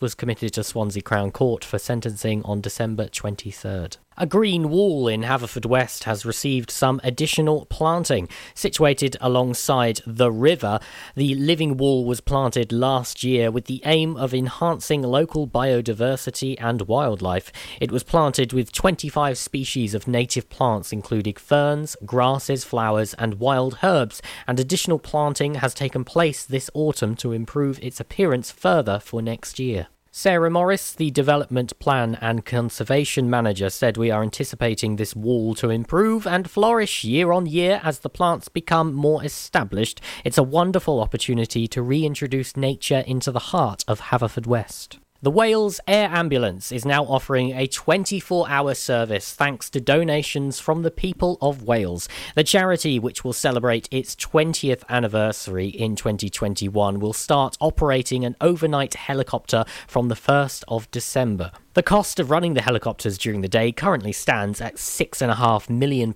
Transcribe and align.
was 0.00 0.14
committed 0.14 0.52
to 0.54 0.64
Swansea 0.64 1.02
Crown 1.02 1.30
Court 1.30 1.64
for 1.64 1.78
sentencing 1.78 2.42
on 2.44 2.60
December 2.60 3.06
23rd. 3.06 3.98
A 4.16 4.26
green 4.26 4.70
wall 4.70 5.08
in 5.08 5.22
Haverfordwest 5.22 6.04
has 6.04 6.24
received 6.24 6.70
some 6.70 7.00
additional 7.02 7.66
planting. 7.66 8.28
Situated 8.54 9.16
alongside 9.20 10.02
the 10.06 10.30
river, 10.30 10.78
the 11.16 11.34
living 11.34 11.76
wall 11.76 12.04
was 12.04 12.20
planted 12.20 12.70
last 12.70 13.24
year 13.24 13.50
with 13.50 13.64
the 13.64 13.82
aim 13.84 14.16
of 14.16 14.32
enhancing 14.32 15.02
local 15.02 15.48
biodiversity 15.48 16.54
and 16.60 16.82
wildlife. 16.82 17.50
It 17.80 17.90
was 17.90 18.04
planted 18.04 18.52
with 18.52 18.70
25 18.70 19.36
species 19.36 19.94
of 19.94 20.06
native 20.06 20.48
plants, 20.48 20.92
including 20.92 21.34
ferns, 21.34 21.96
grasses, 22.06 22.62
flowers, 22.62 23.14
and 23.14 23.40
wild 23.40 23.78
herbs, 23.82 24.22
and 24.46 24.60
additional 24.60 25.00
planting 25.00 25.56
has 25.56 25.74
taken 25.74 26.04
place 26.04 26.44
this 26.44 26.70
autumn 26.72 27.16
to 27.16 27.32
improve 27.32 27.80
its 27.82 27.98
appearance 27.98 28.52
further 28.52 29.00
for 29.00 29.20
next 29.20 29.58
year. 29.58 29.88
Sarah 30.16 30.48
Morris, 30.48 30.92
the 30.92 31.10
Development 31.10 31.76
Plan 31.80 32.16
and 32.20 32.44
Conservation 32.44 33.28
Manager, 33.28 33.68
said 33.68 33.96
we 33.96 34.12
are 34.12 34.22
anticipating 34.22 34.94
this 34.94 35.16
wall 35.16 35.56
to 35.56 35.70
improve 35.70 36.24
and 36.24 36.48
flourish 36.48 37.02
year 37.02 37.32
on 37.32 37.46
year 37.46 37.80
as 37.82 37.98
the 37.98 38.08
plants 38.08 38.48
become 38.48 38.94
more 38.94 39.24
established. 39.24 40.00
It's 40.24 40.38
a 40.38 40.44
wonderful 40.44 41.00
opportunity 41.00 41.66
to 41.66 41.82
reintroduce 41.82 42.56
nature 42.56 43.02
into 43.08 43.32
the 43.32 43.50
heart 43.50 43.84
of 43.88 44.02
Haverfordwest. 44.02 44.98
The 45.24 45.30
Wales 45.30 45.80
Air 45.88 46.10
Ambulance 46.12 46.70
is 46.70 46.84
now 46.84 47.04
offering 47.04 47.52
a 47.52 47.66
24 47.66 48.46
hour 48.46 48.74
service 48.74 49.32
thanks 49.32 49.70
to 49.70 49.80
donations 49.80 50.60
from 50.60 50.82
the 50.82 50.90
people 50.90 51.38
of 51.40 51.62
Wales. 51.62 52.10
The 52.34 52.44
charity, 52.44 52.98
which 52.98 53.24
will 53.24 53.32
celebrate 53.32 53.88
its 53.90 54.14
20th 54.16 54.82
anniversary 54.90 55.68
in 55.68 55.96
2021, 55.96 57.00
will 57.00 57.14
start 57.14 57.56
operating 57.58 58.26
an 58.26 58.36
overnight 58.42 58.92
helicopter 58.92 59.64
from 59.86 60.08
the 60.08 60.14
1st 60.14 60.62
of 60.68 60.90
December. 60.90 61.52
The 61.74 61.82
cost 61.82 62.20
of 62.20 62.30
running 62.30 62.54
the 62.54 62.62
helicopters 62.62 63.18
during 63.18 63.40
the 63.40 63.48
day 63.48 63.72
currently 63.72 64.12
stands 64.12 64.60
at 64.60 64.76
£6.5 64.76 65.68
million 65.68 66.14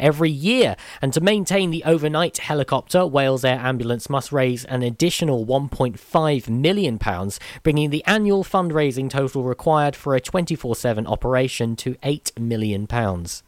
every 0.00 0.30
year, 0.30 0.74
and 1.00 1.12
to 1.12 1.20
maintain 1.20 1.70
the 1.70 1.84
overnight 1.84 2.38
helicopter, 2.38 3.06
Wales 3.06 3.44
Air 3.44 3.60
Ambulance 3.60 4.10
must 4.10 4.32
raise 4.32 4.64
an 4.64 4.82
additional 4.82 5.46
£1.5 5.46 6.48
million, 6.48 6.98
bringing 7.62 7.90
the 7.90 8.04
annual 8.06 8.42
fundraising 8.42 9.08
total 9.08 9.44
required 9.44 9.94
for 9.94 10.16
a 10.16 10.20
24 10.20 10.74
7 10.74 11.06
operation 11.06 11.76
to 11.76 11.94
£8 12.02 12.36
million. 12.40 12.84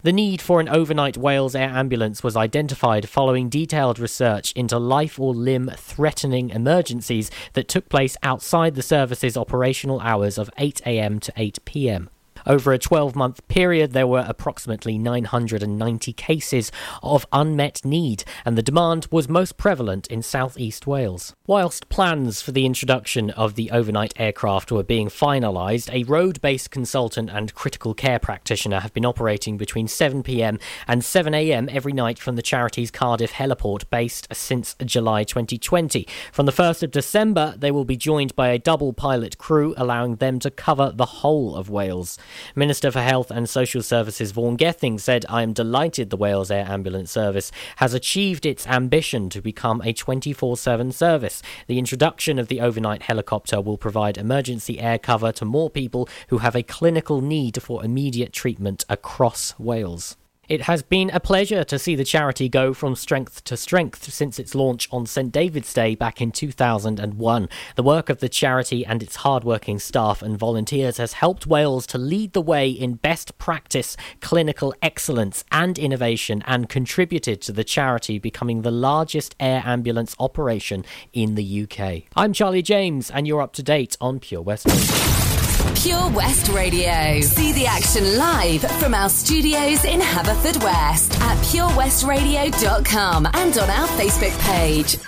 The 0.04 0.12
need 0.12 0.40
for 0.40 0.60
an 0.60 0.68
overnight 0.68 1.16
Wales 1.16 1.56
Air 1.56 1.70
Ambulance 1.70 2.22
was 2.22 2.36
identified 2.36 3.08
following 3.08 3.48
detailed 3.48 3.98
research 3.98 4.52
into 4.52 4.78
life 4.78 5.18
or 5.18 5.34
limb 5.34 5.68
threatening 5.76 6.50
emergencies 6.50 7.28
that 7.54 7.66
took 7.66 7.88
place 7.88 8.16
outside 8.22 8.76
the 8.76 8.82
service's 8.82 9.36
operational 9.36 9.98
hours 9.98 10.38
of 10.38 10.48
8am 10.60 11.23
to 11.24 11.32
8 11.36 11.64
pm. 11.64 12.10
Over 12.46 12.72
a 12.72 12.78
12 12.78 13.16
month 13.16 13.46
period, 13.48 13.92
there 13.92 14.06
were 14.06 14.24
approximately 14.28 14.98
990 14.98 16.12
cases 16.12 16.70
of 17.02 17.26
unmet 17.32 17.82
need, 17.84 18.24
and 18.44 18.58
the 18.58 18.62
demand 18.62 19.06
was 19.10 19.28
most 19.28 19.56
prevalent 19.56 20.06
in 20.08 20.20
southeast 20.22 20.86
Wales. 20.86 21.32
Whilst 21.46 21.88
plans 21.88 22.42
for 22.42 22.52
the 22.52 22.66
introduction 22.66 23.30
of 23.30 23.54
the 23.54 23.70
overnight 23.70 24.12
aircraft 24.18 24.70
were 24.70 24.82
being 24.82 25.08
finalised, 25.08 25.90
a 25.92 26.04
road 26.04 26.40
based 26.42 26.70
consultant 26.70 27.30
and 27.30 27.54
critical 27.54 27.94
care 27.94 28.18
practitioner 28.18 28.80
have 28.80 28.92
been 28.92 29.06
operating 29.06 29.56
between 29.56 29.86
7pm 29.86 30.60
and 30.86 31.02
7am 31.02 31.68
every 31.74 31.92
night 31.92 32.18
from 32.18 32.36
the 32.36 32.42
charity's 32.42 32.90
Cardiff 32.90 33.32
heliport 33.32 33.88
based 33.88 34.28
since 34.34 34.74
July 34.84 35.24
2020. 35.24 36.06
From 36.30 36.44
the 36.44 36.52
1st 36.52 36.82
of 36.82 36.90
December, 36.90 37.54
they 37.56 37.70
will 37.70 37.84
be 37.86 37.96
joined 37.96 38.36
by 38.36 38.48
a 38.48 38.58
double 38.58 38.92
pilot 38.92 39.38
crew, 39.38 39.72
allowing 39.78 40.16
them 40.16 40.38
to 40.40 40.50
cover 40.50 40.92
the 40.94 41.06
whole 41.06 41.56
of 41.56 41.70
Wales. 41.70 42.18
Minister 42.54 42.90
for 42.90 43.00
Health 43.00 43.30
and 43.30 43.48
Social 43.48 43.82
Services 43.82 44.32
Vaughan 44.32 44.56
Gething 44.56 44.98
said, 44.98 45.24
I 45.28 45.42
am 45.42 45.52
delighted 45.52 46.10
the 46.10 46.16
Wales 46.16 46.50
Air 46.50 46.66
Ambulance 46.68 47.10
Service 47.10 47.52
has 47.76 47.94
achieved 47.94 48.46
its 48.46 48.66
ambition 48.66 49.28
to 49.30 49.40
become 49.40 49.80
a 49.82 49.92
24 49.92 50.56
7 50.56 50.92
service. 50.92 51.42
The 51.66 51.78
introduction 51.78 52.38
of 52.38 52.48
the 52.48 52.60
overnight 52.60 53.02
helicopter 53.02 53.60
will 53.60 53.78
provide 53.78 54.18
emergency 54.18 54.80
air 54.80 54.98
cover 54.98 55.32
to 55.32 55.44
more 55.44 55.70
people 55.70 56.08
who 56.28 56.38
have 56.38 56.56
a 56.56 56.62
clinical 56.62 57.20
need 57.20 57.62
for 57.62 57.84
immediate 57.84 58.32
treatment 58.32 58.84
across 58.88 59.58
Wales. 59.58 60.16
It 60.48 60.62
has 60.62 60.82
been 60.82 61.10
a 61.10 61.20
pleasure 61.20 61.64
to 61.64 61.78
see 61.78 61.94
the 61.94 62.04
charity 62.04 62.48
go 62.48 62.74
from 62.74 62.96
strength 62.96 63.44
to 63.44 63.56
strength 63.56 64.12
since 64.12 64.38
its 64.38 64.54
launch 64.54 64.88
on 64.90 65.06
St 65.06 65.32
David's 65.32 65.72
Day 65.72 65.94
back 65.94 66.20
in 66.20 66.32
2001. 66.32 67.48
The 67.76 67.82
work 67.82 68.10
of 68.10 68.20
the 68.20 68.28
charity 68.28 68.84
and 68.84 69.02
its 69.02 69.16
hardworking 69.16 69.78
staff 69.78 70.20
and 70.20 70.38
volunteers 70.38 70.98
has 70.98 71.14
helped 71.14 71.46
Wales 71.46 71.86
to 71.88 71.98
lead 71.98 72.34
the 72.34 72.42
way 72.42 72.68
in 72.68 72.94
best 72.94 73.38
practice, 73.38 73.96
clinical 74.20 74.74
excellence, 74.82 75.44
and 75.50 75.78
innovation, 75.78 76.42
and 76.46 76.68
contributed 76.68 77.40
to 77.42 77.52
the 77.52 77.64
charity 77.64 78.18
becoming 78.18 78.62
the 78.62 78.70
largest 78.70 79.34
air 79.40 79.62
ambulance 79.64 80.14
operation 80.18 80.84
in 81.12 81.36
the 81.36 81.62
UK. 81.62 82.02
I'm 82.14 82.34
Charlie 82.34 82.62
James, 82.62 83.10
and 83.10 83.26
you're 83.26 83.42
up 83.42 83.54
to 83.54 83.62
date 83.62 83.96
on 84.00 84.20
Pure 84.20 84.42
West. 84.42 85.33
Pure 85.74 86.10
West 86.10 86.48
Radio. 86.48 87.20
See 87.20 87.52
the 87.52 87.66
action 87.66 88.16
live 88.18 88.62
from 88.78 88.94
our 88.94 89.08
studios 89.08 89.84
in 89.84 90.00
Haverfordwest 90.00 91.20
at 91.20 91.36
purewestradio.com 91.38 93.26
and 93.32 93.58
on 93.58 93.70
our 93.70 93.88
Facebook 93.88 94.38
page. 94.40 94.98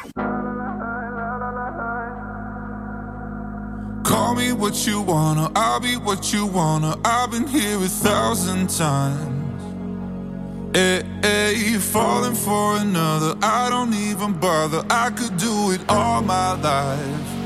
Call 4.05 4.35
me 4.35 4.53
what 4.53 4.87
you 4.87 5.01
wanna, 5.03 5.51
I'll 5.57 5.81
be 5.81 5.97
what 5.97 6.33
you 6.33 6.47
wanna. 6.47 6.97
I've 7.05 7.31
been 7.31 7.47
here 7.47 7.77
a 7.77 7.89
thousand 7.89 8.71
times. 8.71 9.63
Eh, 10.77 10.79
eh, 10.79 11.05
hey, 11.23 11.55
hey, 11.55 11.79
falling 11.79 12.35
for 12.35 12.77
another, 12.77 13.35
I 13.43 13.71
don't 13.71 13.95
even 13.95 14.35
bother. 14.35 14.85
I 14.91 15.11
could 15.11 15.37
do 15.39 15.71
it 15.73 15.81
all 15.89 16.23
my 16.23 16.53
life. 16.61 17.46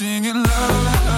singing 0.00 0.42
love 0.42 1.09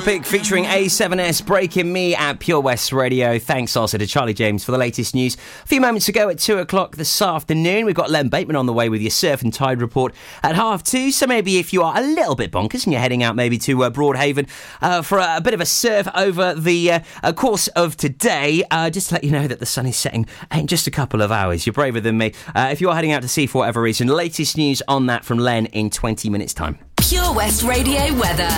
Topic 0.00 0.24
featuring 0.24 0.64
A7S 0.64 1.44
breaking 1.44 1.92
me 1.92 2.14
at 2.14 2.40
Pure 2.40 2.62
West 2.62 2.90
Radio. 2.90 3.38
Thanks 3.38 3.76
also 3.76 3.98
to 3.98 4.06
Charlie 4.06 4.32
James 4.32 4.64
for 4.64 4.72
the 4.72 4.78
latest 4.78 5.14
news. 5.14 5.36
A 5.62 5.66
few 5.66 5.78
moments 5.78 6.08
ago 6.08 6.30
at 6.30 6.38
2 6.38 6.56
o'clock 6.56 6.96
this 6.96 7.20
afternoon, 7.20 7.84
we've 7.84 7.94
got 7.94 8.08
Len 8.08 8.30
Bateman 8.30 8.56
on 8.56 8.64
the 8.64 8.72
way 8.72 8.88
with 8.88 9.02
your 9.02 9.10
surf 9.10 9.42
and 9.42 9.52
tide 9.52 9.82
report 9.82 10.14
at 10.42 10.54
half 10.54 10.82
2. 10.84 11.10
So 11.10 11.26
maybe 11.26 11.58
if 11.58 11.74
you 11.74 11.82
are 11.82 11.98
a 11.98 12.00
little 12.00 12.34
bit 12.34 12.50
bonkers 12.50 12.84
and 12.84 12.94
you're 12.94 13.02
heading 13.02 13.22
out 13.22 13.36
maybe 13.36 13.58
to 13.58 13.84
uh, 13.84 13.90
Broadhaven 13.90 14.48
uh, 14.80 15.02
for 15.02 15.18
a, 15.18 15.36
a 15.36 15.40
bit 15.42 15.52
of 15.52 15.60
a 15.60 15.66
surf 15.66 16.08
over 16.14 16.54
the 16.54 16.92
uh, 16.92 17.00
uh, 17.22 17.34
course 17.34 17.68
of 17.68 17.94
today, 17.98 18.64
uh, 18.70 18.88
just 18.88 19.10
to 19.10 19.16
let 19.16 19.24
you 19.24 19.30
know 19.30 19.46
that 19.46 19.58
the 19.58 19.66
sun 19.66 19.84
is 19.84 19.98
setting 19.98 20.24
in 20.50 20.66
just 20.66 20.86
a 20.86 20.90
couple 20.90 21.20
of 21.20 21.30
hours. 21.30 21.66
You're 21.66 21.74
braver 21.74 22.00
than 22.00 22.16
me. 22.16 22.32
Uh, 22.54 22.70
if 22.72 22.80
you 22.80 22.88
are 22.88 22.94
heading 22.94 23.12
out 23.12 23.20
to 23.20 23.28
sea 23.28 23.46
for 23.46 23.58
whatever 23.58 23.82
reason, 23.82 24.08
latest 24.08 24.56
news 24.56 24.80
on 24.88 25.08
that 25.08 25.26
from 25.26 25.36
Len 25.36 25.66
in 25.66 25.90
20 25.90 26.30
minutes' 26.30 26.54
time. 26.54 26.78
Pure 27.02 27.32
West 27.34 27.62
Radio 27.62 28.12
weather. 28.14 28.50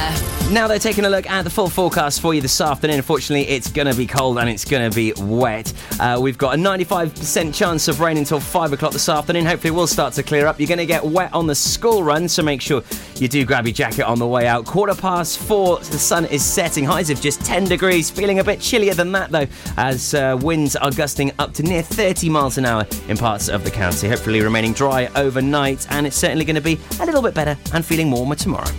Now 0.50 0.66
they're 0.68 0.78
taking 0.78 1.06
a 1.06 1.08
look 1.08 1.30
at 1.30 1.44
the 1.44 1.50
full 1.50 1.70
forecast 1.70 2.20
for 2.20 2.34
you 2.34 2.42
this 2.42 2.60
afternoon. 2.60 2.96
Unfortunately, 2.96 3.48
it's 3.48 3.70
going 3.70 3.90
to 3.90 3.96
be 3.96 4.06
cold 4.06 4.38
and 4.38 4.50
it's 4.50 4.66
going 4.66 4.90
to 4.90 4.94
be 4.94 5.14
wet. 5.16 5.72
Uh, 5.98 6.18
we've 6.20 6.36
got 6.36 6.54
a 6.54 6.58
95% 6.58 7.54
chance 7.54 7.88
of 7.88 8.00
rain 8.00 8.18
until 8.18 8.38
5 8.38 8.74
o'clock 8.74 8.92
this 8.92 9.08
afternoon. 9.08 9.46
Hopefully, 9.46 9.70
we'll 9.70 9.86
start 9.86 10.12
to 10.14 10.22
clear 10.22 10.46
up. 10.46 10.60
You're 10.60 10.68
going 10.68 10.76
to 10.76 10.84
get 10.84 11.02
wet 11.02 11.32
on 11.32 11.46
the 11.46 11.54
school 11.54 12.02
run, 12.02 12.28
so 12.28 12.42
make 12.42 12.60
sure 12.60 12.82
you 13.16 13.28
do 13.28 13.46
grab 13.46 13.64
your 13.64 13.72
jacket 13.72 14.02
on 14.02 14.18
the 14.18 14.26
way 14.26 14.46
out. 14.46 14.66
Quarter 14.66 14.94
past 14.94 15.38
4, 15.38 15.78
the 15.78 15.98
sun 15.98 16.26
is 16.26 16.44
setting. 16.44 16.84
Highs 16.84 17.08
of 17.08 17.18
just 17.18 17.42
10 17.46 17.64
degrees. 17.64 18.10
Feeling 18.10 18.40
a 18.40 18.44
bit 18.44 18.60
chillier 18.60 18.92
than 18.92 19.10
that, 19.12 19.30
though, 19.30 19.46
as 19.78 20.12
uh, 20.12 20.38
winds 20.42 20.76
are 20.76 20.90
gusting 20.90 21.32
up 21.38 21.54
to 21.54 21.62
near 21.62 21.80
30 21.80 22.28
miles 22.28 22.58
an 22.58 22.66
hour 22.66 22.86
in 23.08 23.16
parts 23.16 23.48
of 23.48 23.64
the 23.64 23.70
county. 23.70 24.06
Hopefully, 24.06 24.42
remaining 24.42 24.74
dry 24.74 25.08
overnight, 25.16 25.86
and 25.90 26.06
it's 26.06 26.16
certainly 26.16 26.44
going 26.44 26.56
to 26.56 26.60
be 26.60 26.78
a 27.00 27.06
little 27.06 27.22
bit 27.22 27.32
better 27.32 27.56
and 27.72 27.82
feeling 27.86 28.10
warmer 28.10 28.31
tomorrow. 28.34 28.70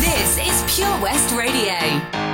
This 0.00 0.38
is 0.38 0.74
Pure 0.76 1.00
West 1.00 1.34
Radio. 1.34 2.27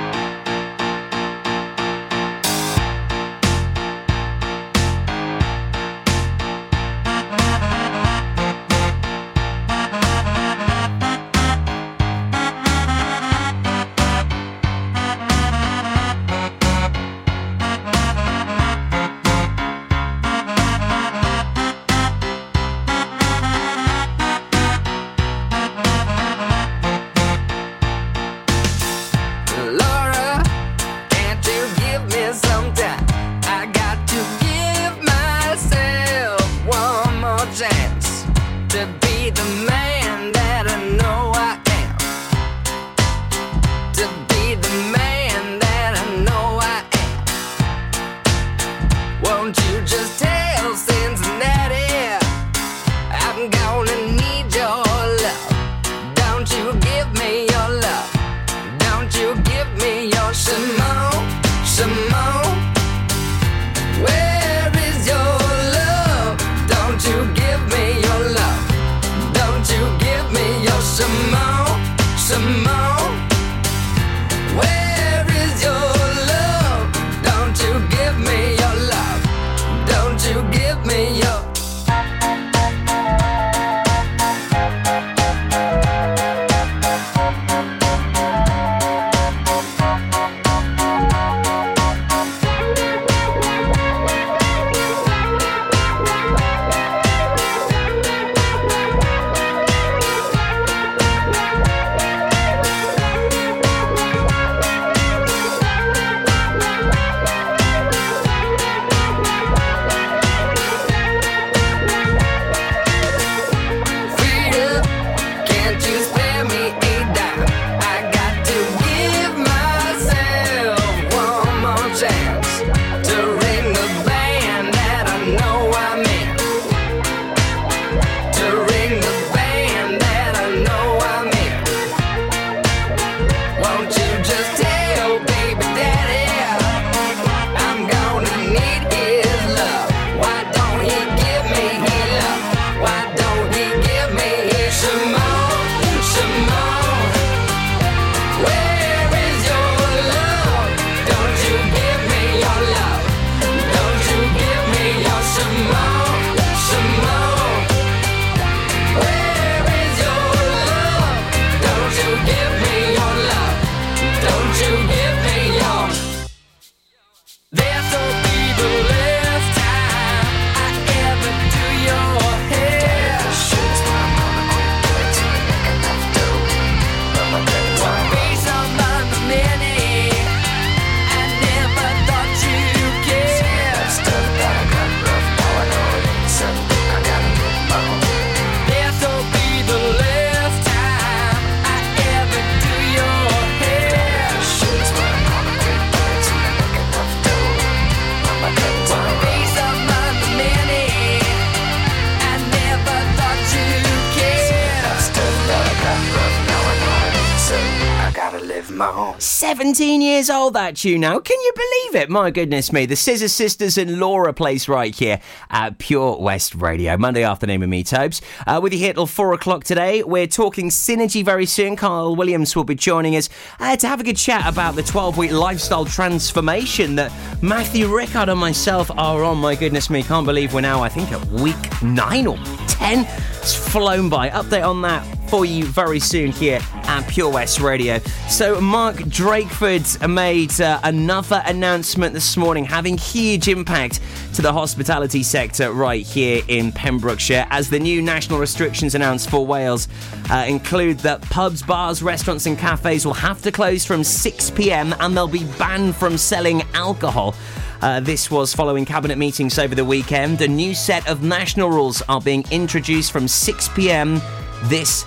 17 210.45 210.45
years 210.45 210.45
old, 210.45 210.53
that 210.53 210.75
tune 210.75 211.01
now. 211.01 211.19
Can 211.19 211.39
you 211.39 211.51
believe 211.55 212.03
it? 212.03 212.09
My 212.09 212.31
goodness 212.31 212.71
me. 212.71 212.85
The 212.85 212.95
Scissor 212.95 213.27
Sisters 213.27 213.77
and 213.77 213.99
Laura 213.99 214.33
place 214.33 214.67
right 214.67 214.93
here 214.93 215.19
at 215.49 215.77
Pure 215.77 216.17
West 216.19 216.55
Radio. 216.55 216.97
Monday 216.97 217.23
afternoon 217.23 217.61
with 217.61 217.69
me, 217.69 217.83
Tobes. 217.83 218.21
Uh, 218.45 218.59
with 218.61 218.73
you 218.73 218.79
here 218.79 218.93
till 218.93 219.07
4 219.07 219.33
o'clock 219.33 219.63
today. 219.63 220.03
We're 220.03 220.27
talking 220.27 220.69
synergy 220.69 221.23
very 221.23 221.45
soon. 221.45 221.75
Carl 221.75 222.15
Williams 222.15 222.55
will 222.55 222.63
be 222.63 222.75
joining 222.75 223.15
us 223.15 223.29
uh, 223.59 223.75
to 223.77 223.87
have 223.87 223.99
a 223.99 224.03
good 224.03 224.17
chat 224.17 224.45
about 224.45 224.75
the 224.75 224.83
12 224.83 225.17
week 225.17 225.31
lifestyle 225.31 225.85
transformation 225.85 226.95
that 226.95 227.11
Matthew 227.41 227.87
Rickard 227.87 228.29
and 228.29 228.39
myself 228.39 228.91
are 228.91 229.23
on. 229.23 229.37
My 229.37 229.55
goodness 229.55 229.89
me. 229.89 230.03
Can't 230.03 230.25
believe 230.25 230.53
we're 230.53 230.61
now, 230.61 230.83
I 230.83 230.89
think, 230.89 231.11
at 231.11 231.25
week 231.27 231.81
9 231.81 232.27
or 232.27 232.37
10. 232.67 233.34
It's 233.45 233.53
flown 233.53 234.09
by. 234.09 234.31
Update 234.31 234.67
on 234.67 234.81
that 234.81 235.05
for 235.29 235.45
you 235.45 235.65
very 235.65 235.99
soon 235.99 236.31
here 236.31 236.59
at 236.73 237.07
Pure 237.07 237.31
West 237.31 237.59
Radio. 237.59 237.99
So, 238.27 238.59
Mark 238.59 238.95
Drakeford 238.95 240.11
made 240.11 240.59
uh, 240.59 240.79
another 240.83 241.43
announcement 241.45 242.15
this 242.15 242.37
morning, 242.37 242.65
having 242.65 242.97
huge 242.97 243.47
impact 243.47 244.01
to 244.33 244.41
the 244.41 244.51
hospitality 244.51 245.21
sector 245.21 245.71
right 245.71 246.03
here 246.03 246.41
in 246.47 246.71
Pembrokeshire, 246.71 247.45
as 247.51 247.69
the 247.69 247.77
new 247.77 248.01
national 248.01 248.39
restrictions 248.39 248.95
announced 248.95 249.29
for 249.29 249.45
Wales 249.45 249.89
uh, 250.31 250.43
include 250.47 250.97
that 251.01 251.21
pubs, 251.21 251.61
bars, 251.61 252.01
restaurants, 252.01 252.47
and 252.47 252.57
cafes 252.57 253.05
will 253.05 253.13
have 253.13 253.43
to 253.43 253.51
close 253.51 253.85
from 253.85 254.03
6 254.03 254.49
pm 254.51 254.95
and 254.99 255.15
they'll 255.15 255.27
be 255.27 255.45
banned 255.59 255.95
from 255.95 256.17
selling 256.17 256.63
alcohol. 256.73 257.35
Uh, 257.81 257.99
this 257.99 258.31
was 258.31 258.53
following 258.53 258.85
cabinet 258.85 259.17
meetings 259.17 259.59
over 259.59 259.75
the 259.75 259.85
weekend. 259.85 260.41
A 260.41 260.47
new 260.47 260.73
set 260.73 261.07
of 261.07 261.23
national 261.23 261.69
rules 261.69 262.01
are 262.09 262.21
being 262.21 262.43
introduced 262.51 263.11
from 263.11 263.27
6 263.27 263.69
pm 263.69 264.21
this 264.65 265.05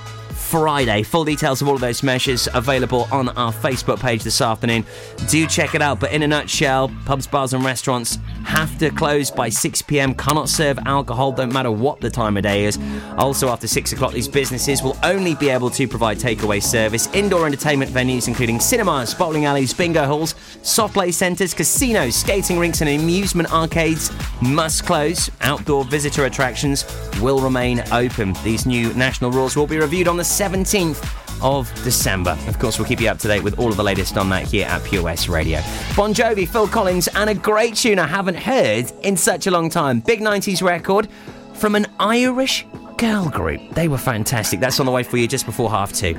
Friday. 0.49 1.03
Full 1.03 1.27
details 1.27 1.61
of 1.61 1.69
all 1.69 1.75
of 1.75 1.83
those 1.83 2.03
measures 2.03 2.49
available 2.55 3.07
on 3.13 3.29
our 3.31 3.53
Facebook 3.53 4.01
page 4.01 4.23
this 4.23 4.41
afternoon. 4.41 4.83
Do 5.29 5.47
check 5.47 5.75
it 5.75 5.83
out. 5.83 6.01
But 6.01 6.13
in 6.13 6.23
a 6.23 6.27
nutshell, 6.27 6.91
pubs, 7.05 7.27
bars, 7.27 7.53
and 7.53 7.63
restaurants 7.63 8.19
have 8.45 8.79
to 8.79 8.89
close 8.91 9.31
by 9.31 9.51
6 9.51 9.83
pm, 9.83 10.15
cannot 10.15 10.49
serve 10.49 10.79
alcohol, 10.87 11.33
don't 11.33 11.53
matter 11.53 11.71
what 11.71 12.01
the 12.01 12.09
time 12.09 12.39
of 12.39 12.45
day 12.45 12.65
is. 12.65 12.79
Also, 13.19 13.49
after 13.49 13.69
6 13.69 13.93
o'clock, 13.93 14.15
these 14.15 14.27
businesses 14.27 14.83
will 14.83 14.97
only 15.03 15.35
be 15.35 15.51
able 15.51 15.69
to 15.69 15.87
provide 15.87 16.17
takeaway 16.17 16.63
service. 16.63 17.13
Indoor 17.15 17.45
entertainment 17.45 17.91
venues, 17.91 18.27
including 18.27 18.59
cinemas, 18.59 19.13
bowling 19.13 19.45
alleys, 19.45 19.75
bingo 19.75 20.07
halls, 20.07 20.35
soft 20.63 20.95
play 20.95 21.11
centres, 21.11 21.53
casinos, 21.53 22.17
skating 22.17 22.59
rinks, 22.59 22.81
and 22.81 22.89
amusement 22.89 23.53
arcades 23.53 24.11
must 24.41 24.87
close. 24.87 25.31
Outdoor 25.43 25.85
visitor 25.85 26.25
attractions 26.25 26.87
will 27.21 27.41
remain 27.41 27.83
open. 27.93 28.33
These 28.45 28.65
new 28.65 28.95
national 28.95 29.31
rules 29.31 29.57
will 29.57 29.67
be 29.67 29.77
reviewed 29.77 30.09
on 30.09 30.17
the 30.17 30.25
17th 30.39 31.43
of 31.43 31.73
December. 31.83 32.39
Of 32.47 32.61
course, 32.61 32.79
we'll 32.79 32.87
keep 32.87 33.01
you 33.01 33.09
up 33.09 33.19
to 33.19 33.27
date 33.27 33.43
with 33.43 33.59
all 33.59 33.71
of 33.71 33.77
the 33.77 33.83
latest 33.83 34.17
on 34.17 34.29
that 34.31 34.45
here 34.45 34.67
at 34.67 34.85
Pure 34.85 35.03
West 35.03 35.29
Radio. 35.29 35.61
Bon 35.97 36.15
Jovi, 36.15 36.47
Phil 36.47 36.69
Collins, 36.69 37.09
and 37.09 37.29
a 37.29 37.35
great 37.35 37.75
tune 37.75 37.99
I 37.99 38.07
haven't 38.07 38.37
heard 38.37 38.93
in 39.03 39.17
such 39.17 39.49
a 39.49 39.51
long 39.51 39.69
time. 39.69 39.99
Big 39.99 40.21
90s 40.21 40.63
record 40.63 41.09
from 41.55 41.75
an 41.75 41.87
Irish 41.99 42.67
girl 42.99 43.29
group. 43.29 43.61
They 43.73 43.89
were 43.89 43.99
fantastic. 43.99 44.61
That's 44.61 44.79
on 44.79 44.87
the 44.87 44.93
way 44.93 45.03
for 45.03 45.17
you 45.17 45.27
just 45.27 45.45
before 45.45 45.71
half 45.71 45.93
two. 45.93 46.17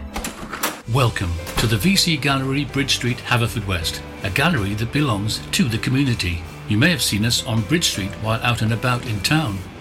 Welcome 0.93 1.31
to 1.59 1.67
the 1.67 1.77
VC 1.77 2.19
Gallery, 2.19 2.65
Bridge 2.65 2.95
Street, 2.95 3.19
Haverfordwest, 3.19 4.01
a 4.23 4.29
gallery 4.31 4.73
that 4.73 4.91
belongs 4.91 5.39
to 5.51 5.63
the 5.63 5.77
community. 5.77 6.43
You 6.67 6.77
may 6.77 6.89
have 6.89 7.01
seen 7.01 7.23
us 7.23 7.45
on 7.45 7.61
Bridge 7.61 7.85
Street 7.85 8.11
while 8.15 8.41
out 8.41 8.63
and 8.63 8.73
about 8.73 9.05
in 9.05 9.21
town. 9.21 9.59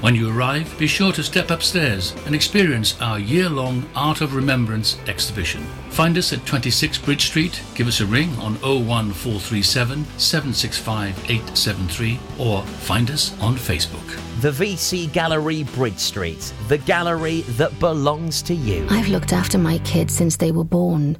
When 0.00 0.14
you 0.14 0.34
arrive, 0.34 0.78
be 0.78 0.86
sure 0.86 1.12
to 1.12 1.22
step 1.22 1.50
upstairs 1.50 2.14
and 2.24 2.34
experience 2.34 2.98
our 3.02 3.18
year 3.18 3.50
long 3.50 3.86
Art 3.94 4.22
of 4.22 4.34
Remembrance 4.34 4.96
exhibition. 5.06 5.62
Find 5.90 6.16
us 6.16 6.32
at 6.32 6.46
26 6.46 6.96
Bridge 6.96 7.26
Street, 7.26 7.60
give 7.74 7.86
us 7.86 8.00
a 8.00 8.06
ring 8.06 8.30
on 8.38 8.54
01437 8.62 10.06
765 10.16 11.18
873, 11.24 12.18
or 12.38 12.62
find 12.62 13.10
us 13.10 13.38
on 13.42 13.56
Facebook. 13.56 14.40
The 14.40 14.50
VC 14.50 15.12
Gallery, 15.12 15.64
Bridge 15.64 15.98
Street, 15.98 16.50
the 16.68 16.78
gallery 16.78 17.42
that 17.58 17.78
belongs 17.78 18.40
to 18.42 18.54
you. 18.54 18.86
I've 18.88 19.08
looked 19.08 19.34
after 19.34 19.58
my 19.58 19.76
kids 19.80 20.14
since 20.14 20.38
they 20.38 20.50
were 20.50 20.64
born. 20.64 21.18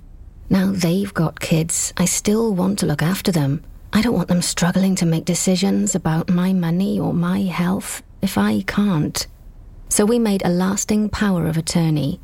Now 0.48 0.72
they've 0.72 1.12
got 1.12 1.38
kids. 1.38 1.92
I 1.98 2.06
still 2.06 2.54
want 2.54 2.78
to 2.78 2.86
look 2.86 3.02
after 3.02 3.30
them. 3.30 3.62
I 3.92 4.00
don't 4.00 4.14
want 4.14 4.28
them 4.28 4.40
struggling 4.40 4.94
to 4.96 5.04
make 5.04 5.26
decisions 5.26 5.94
about 5.94 6.30
my 6.30 6.54
money 6.54 6.98
or 6.98 7.12
my 7.12 7.40
health 7.40 8.02
if 8.22 8.38
I 8.38 8.62
can't. 8.62 9.26
So 9.88 10.04
we 10.04 10.18
made 10.18 10.42
a 10.44 10.48
lasting 10.48 11.08
power 11.10 11.46
of 11.46 11.56
attorney. 11.56 12.20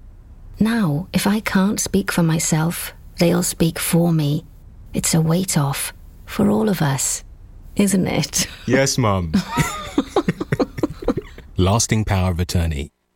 Now, 0.59 1.09
if 1.13 1.27
I 1.27 1.41
can't 1.41 1.81
speak 1.81 2.13
for 2.13 2.23
myself, 2.23 2.93
they'll 3.19 3.43
speak 3.43 3.79
for 3.79 4.13
me. 4.13 4.45
It's 4.95 5.15
a 5.15 5.21
weight 5.21 5.59
off 5.59 5.93
for 6.25 6.49
all 6.49 6.69
of 6.69 6.81
us, 6.81 7.25
isn't 7.77 8.07
it? 8.07 8.47
Yes, 8.67 8.97
Mum. 8.97 9.33
Lasting 11.57 12.05
power 12.05 12.31
of 12.31 12.41
attorney. 12.41 12.93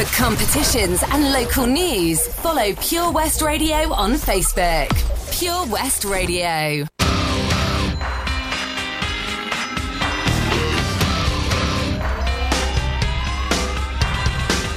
For 0.00 0.16
competitions 0.16 1.04
and 1.10 1.30
local 1.30 1.66
news, 1.66 2.26
follow 2.26 2.72
Pure 2.80 3.12
West 3.12 3.42
Radio 3.42 3.92
on 3.92 4.14
Facebook. 4.14 4.88
Pure 5.38 5.66
West 5.66 6.06
Radio. 6.06 6.86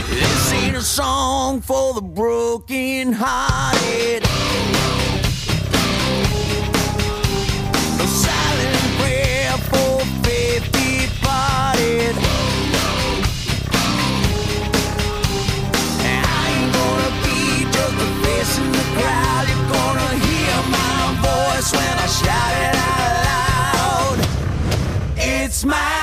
This 0.10 0.51
ain't 0.51 0.75
a 0.75 0.82
song 0.82 1.62
for 1.62 1.94
the 1.94 2.01
broken 2.01 3.13
hearted. 3.13 4.23
Crowd. 18.95 19.45
You're 19.50 19.69
gonna 19.75 20.12
hear 20.25 20.55
my 20.77 20.97
voice 21.27 21.69
when 21.77 21.95
I 22.05 22.07
shout 22.19 22.53
it 22.67 22.75
out 22.89 23.15
loud. 23.27 24.17
It's 25.17 25.65
my 25.65 26.02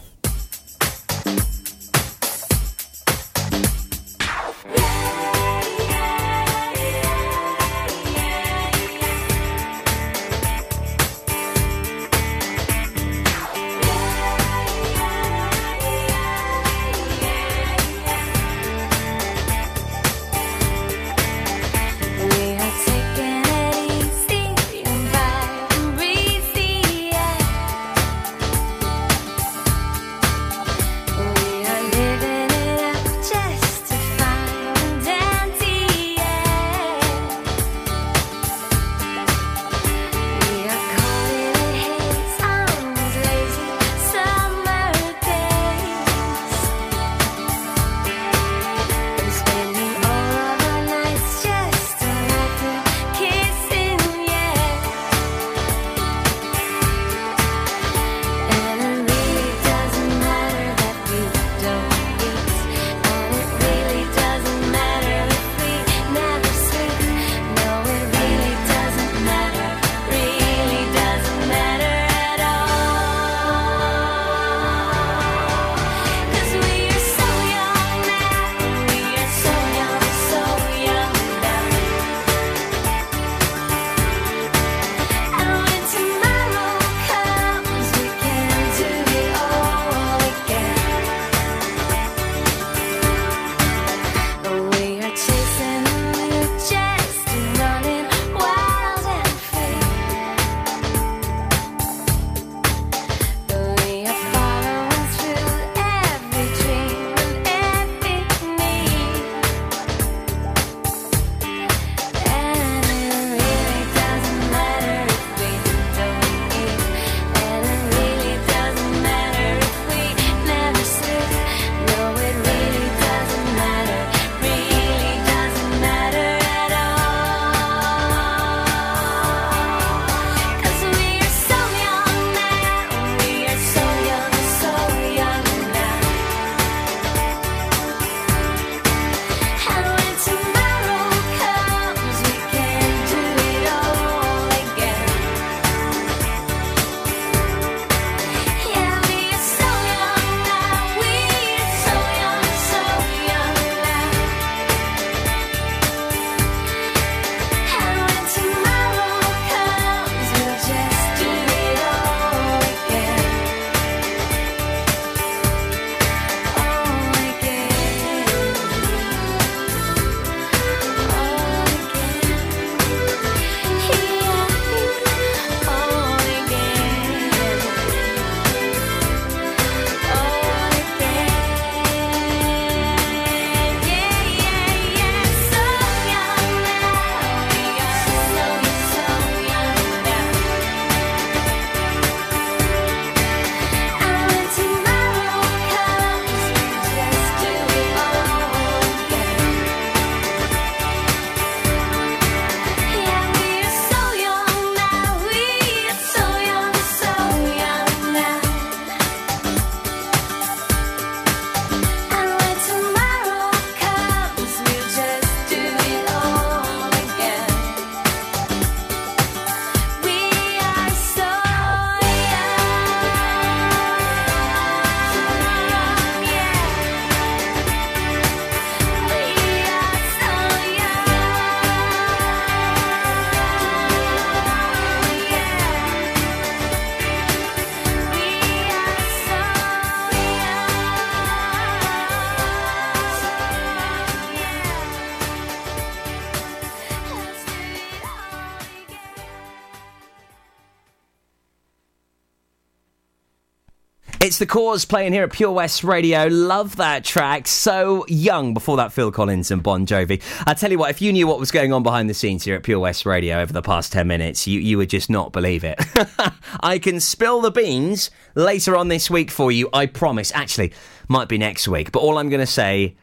The 254.41 254.47
Corrs 254.47 254.87
playing 254.87 255.13
here 255.13 255.23
at 255.23 255.31
Pure 255.31 255.51
West 255.51 255.83
Radio. 255.83 256.25
Love 256.25 256.77
that 256.77 257.03
track. 257.03 257.47
So 257.47 258.07
young 258.07 258.55
before 258.55 258.75
that 258.77 258.91
Phil 258.91 259.11
Collins 259.11 259.51
and 259.51 259.61
Bon 259.61 259.85
Jovi. 259.85 260.19
I 260.47 260.55
tell 260.55 260.71
you 260.71 260.79
what, 260.79 260.89
if 260.89 260.99
you 260.99 261.13
knew 261.13 261.27
what 261.27 261.39
was 261.39 261.51
going 261.51 261.71
on 261.71 261.83
behind 261.83 262.09
the 262.09 262.15
scenes 262.15 262.43
here 262.43 262.55
at 262.55 262.63
Pure 262.63 262.79
West 262.79 263.05
Radio 263.05 263.39
over 263.39 263.53
the 263.53 263.61
past 263.61 263.91
10 263.91 264.07
minutes, 264.07 264.47
you, 264.47 264.59
you 264.59 264.79
would 264.79 264.89
just 264.89 265.11
not 265.11 265.31
believe 265.31 265.63
it. 265.63 265.79
I 266.59 266.79
can 266.79 266.99
spill 266.99 267.41
the 267.41 267.51
beans 267.51 268.09
later 268.33 268.75
on 268.75 268.87
this 268.87 269.11
week 269.11 269.29
for 269.29 269.51
you, 269.51 269.69
I 269.73 269.85
promise. 269.85 270.31
Actually, 270.33 270.73
might 271.07 271.27
be 271.27 271.37
next 271.37 271.67
week. 271.67 271.91
But 271.91 271.99
all 271.99 272.17
I'm 272.17 272.29
going 272.29 272.39
to 272.39 272.47
say 272.47 272.95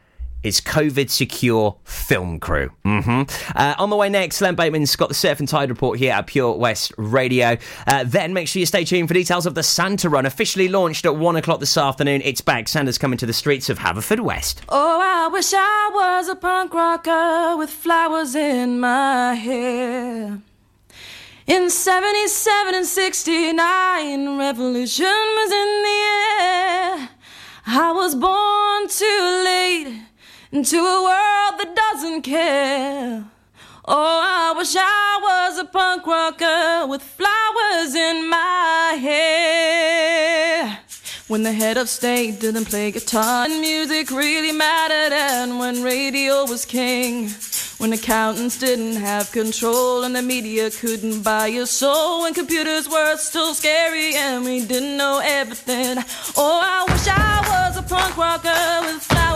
is 0.43 0.61
COVID 0.61 1.09
secure 1.09 1.75
film 1.83 2.39
crew. 2.39 2.69
hmm 2.85 3.23
Uh, 3.55 3.75
on 3.77 3.89
the 3.89 3.95
way 3.95 4.09
next, 4.09 4.39
Len 4.41 4.55
Bateman's 4.55 4.95
got 4.95 5.09
the 5.09 5.15
Surf 5.15 5.39
and 5.39 5.47
Tide 5.49 5.69
report 5.69 5.99
here 5.99 6.13
at 6.13 6.27
Pure 6.27 6.57
West 6.57 6.93
Radio. 6.97 7.57
Uh, 7.87 8.03
then 8.05 8.33
make 8.33 8.47
sure 8.47 8.59
you 8.59 8.65
stay 8.65 8.85
tuned 8.85 9.07
for 9.07 9.13
details 9.13 9.45
of 9.45 9.55
the 9.55 9.63
Santa 9.63 10.09
Run, 10.09 10.25
officially 10.25 10.67
launched 10.69 11.05
at 11.05 11.15
one 11.15 11.35
o'clock 11.35 11.59
this 11.59 11.75
afternoon. 11.77 12.21
It's 12.23 12.41
back. 12.41 12.67
Santa's 12.67 12.97
coming 12.97 13.17
to 13.17 13.25
the 13.25 13.33
streets 13.33 13.69
of 13.69 13.79
Haverfordwest. 13.79 14.61
Oh, 14.69 15.01
I 15.01 15.27
wish 15.27 15.53
I 15.53 15.91
was 15.93 16.27
a 16.29 16.35
punk 16.35 16.73
rocker 16.73 17.57
with 17.57 17.69
flowers 17.69 18.33
in 18.35 18.79
my 18.79 19.33
hair. 19.35 20.39
In 21.47 21.69
77 21.69 22.75
and 22.75 22.85
69, 22.85 24.37
revolution 24.37 25.05
was 25.05 25.51
in 25.51 25.83
the 25.83 26.01
air. 26.43 27.09
I 27.65 27.91
was 27.91 28.13
born 28.15 28.87
too 28.87 29.41
late 29.43 30.01
into 30.51 30.77
a 30.77 31.03
world 31.03 31.59
that 31.59 31.75
doesn't 31.75 32.23
care. 32.23 33.23
Oh, 33.85 34.21
I 34.23 34.53
wish 34.57 34.75
I 34.75 35.19
was 35.21 35.59
a 35.59 35.65
punk 35.65 36.05
rocker 36.07 36.87
with 36.87 37.03
flowers 37.03 37.95
in 37.95 38.29
my 38.29 38.97
hair. 38.99 40.79
When 41.27 41.43
the 41.43 41.53
head 41.53 41.77
of 41.77 41.87
state 41.87 42.39
didn't 42.39 42.65
play 42.65 42.91
guitar 42.91 43.45
and 43.45 43.61
music 43.61 44.09
really 44.09 44.51
mattered, 44.51 45.13
and 45.13 45.59
when 45.59 45.83
radio 45.83 46.45
was 46.45 46.65
king. 46.65 47.29
When 47.77 47.93
accountants 47.93 48.59
didn't 48.59 48.97
have 48.97 49.31
control 49.31 50.03
and 50.03 50.13
the 50.13 50.21
media 50.21 50.69
couldn't 50.69 51.21
buy 51.21 51.47
your 51.47 51.65
soul. 51.65 52.23
When 52.23 52.33
computers 52.33 52.89
were 52.89 53.15
still 53.15 53.53
scary 53.53 54.15
and 54.15 54.43
we 54.43 54.65
didn't 54.65 54.97
know 54.97 55.21
everything. 55.23 55.97
Oh, 56.35 56.59
I 56.61 56.91
wish 56.91 57.07
I 57.07 57.39
was 57.47 57.77
a 57.77 57.83
punk 57.83 58.17
rocker 58.17 58.81
with 58.81 59.01
flowers 59.03 59.28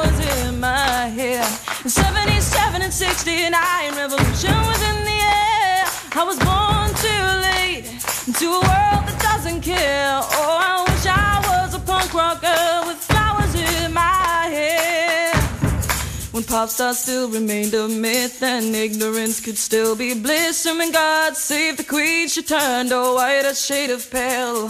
in 0.45 0.59
my 0.59 1.07
hair. 1.07 1.43
In 1.83 1.89
77 1.89 2.81
and 2.81 2.93
69, 2.93 3.95
revolution 3.95 4.55
was 4.69 4.81
in 4.89 4.97
the 5.03 5.19
air. 5.19 5.83
I 6.15 6.23
was 6.23 6.37
born 6.39 6.89
too 7.05 7.25
late 7.47 7.85
into 8.27 8.47
a 8.47 8.61
world 8.61 9.03
that 9.07 9.19
doesn't 9.21 9.61
care. 9.61 10.19
Oh, 10.21 10.57
I 10.61 10.83
wish 10.87 11.05
I 11.05 11.41
was 11.49 11.73
a 11.75 11.79
punk 11.79 12.13
rocker 12.13 12.87
with 12.87 12.97
flowers 12.97 13.53
in 13.55 13.93
my 13.93 14.47
hair. 14.49 15.33
When 16.31 16.43
pop 16.43 16.69
stars 16.69 16.99
still 16.99 17.29
remained 17.29 17.73
a 17.73 17.87
myth 17.87 18.41
and 18.41 18.75
ignorance 18.75 19.39
could 19.39 19.57
still 19.57 19.95
be 19.95 20.13
bliss. 20.15 20.65
And 20.65 20.79
when 20.79 20.91
God 20.91 21.37
save 21.37 21.77
the 21.77 21.83
queen, 21.83 22.27
she 22.27 22.41
turned 22.41 22.91
a 22.91 23.13
whiter 23.13 23.53
shade 23.53 23.91
of 23.91 24.09
pale. 24.09 24.69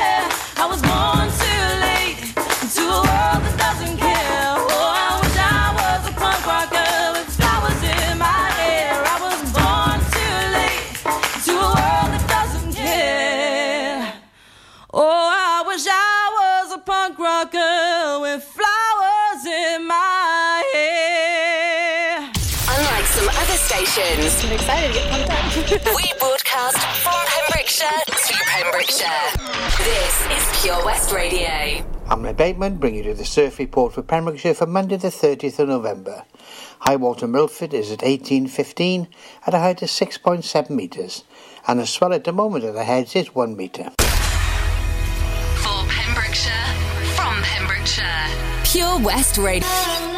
Stations, 23.91 24.45
I'm 24.45 24.53
excited 24.53 24.87
to 24.87 24.93
get 24.93 25.29
pumped 25.29 25.85
up. 25.85 25.95
we 25.95 26.03
broadcast 26.17 26.77
from 27.03 27.13
Pembrokeshire 27.27 27.89
to 28.07 28.33
Pembrokeshire. 28.47 29.31
This 29.83 30.15
is 30.31 30.61
Pure 30.61 30.85
West 30.85 31.11
Radio. 31.11 31.85
I'm 32.07 32.23
Red 32.23 32.37
Bateman, 32.37 32.77
bringing 32.77 33.03
you 33.03 33.11
to 33.11 33.17
the 33.17 33.25
surf 33.25 33.59
report 33.59 33.93
for 33.93 34.01
Pembrokeshire 34.01 34.53
for 34.53 34.65
Monday 34.65 34.95
the 34.95 35.09
30th 35.09 35.59
of 35.59 35.67
November. 35.67 36.23
High 36.79 36.95
water 36.95 37.27
Milford 37.27 37.73
is 37.73 37.91
at 37.91 37.99
18.15 37.99 39.07
at 39.45 39.53
a 39.53 39.59
height 39.59 39.81
of 39.81 39.89
6.7 39.89 40.69
metres, 40.69 41.25
and 41.67 41.77
the 41.77 41.85
swell 41.85 42.13
at 42.13 42.23
the 42.23 42.31
moment 42.31 42.63
at 42.63 42.73
the 42.73 42.85
heads 42.85 43.13
is 43.17 43.35
1 43.35 43.57
metre. 43.57 43.91
For 45.57 45.83
Pembrokeshire, 45.89 46.53
from 47.15 47.41
Pembrokeshire. 47.43 48.27
Pure 48.63 48.99
West 48.99 49.37
Radio. 49.37 50.10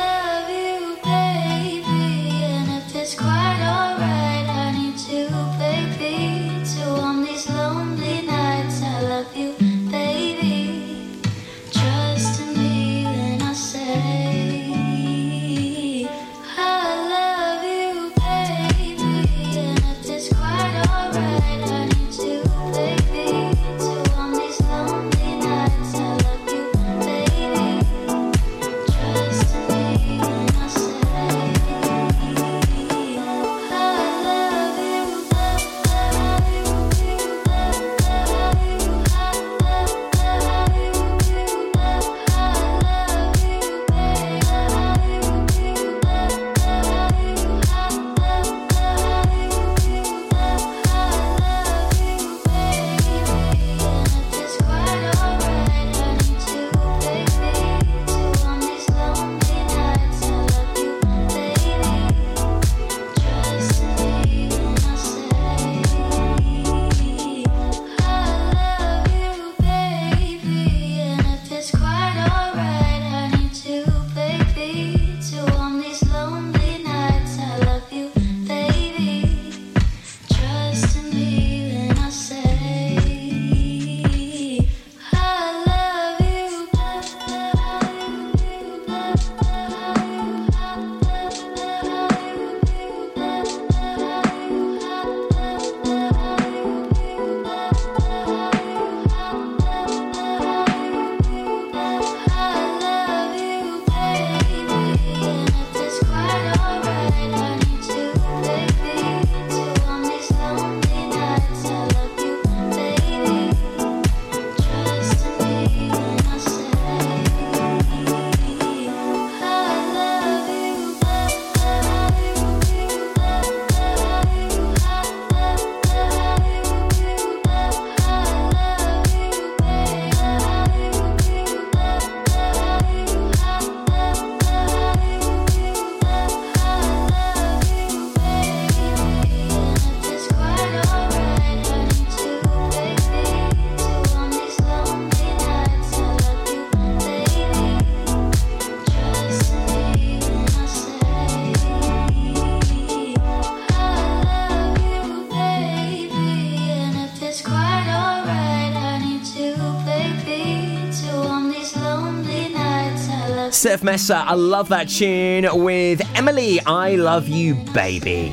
Surf 163.84 163.92
Mesa, 163.92 164.16
I 164.26 164.34
love 164.34 164.70
that 164.70 164.88
tune 164.88 165.46
with 165.62 166.02
Emilee, 166.16 166.62
I 166.66 166.96
Love 166.96 167.28
You 167.28 167.56
Baby. 167.74 168.32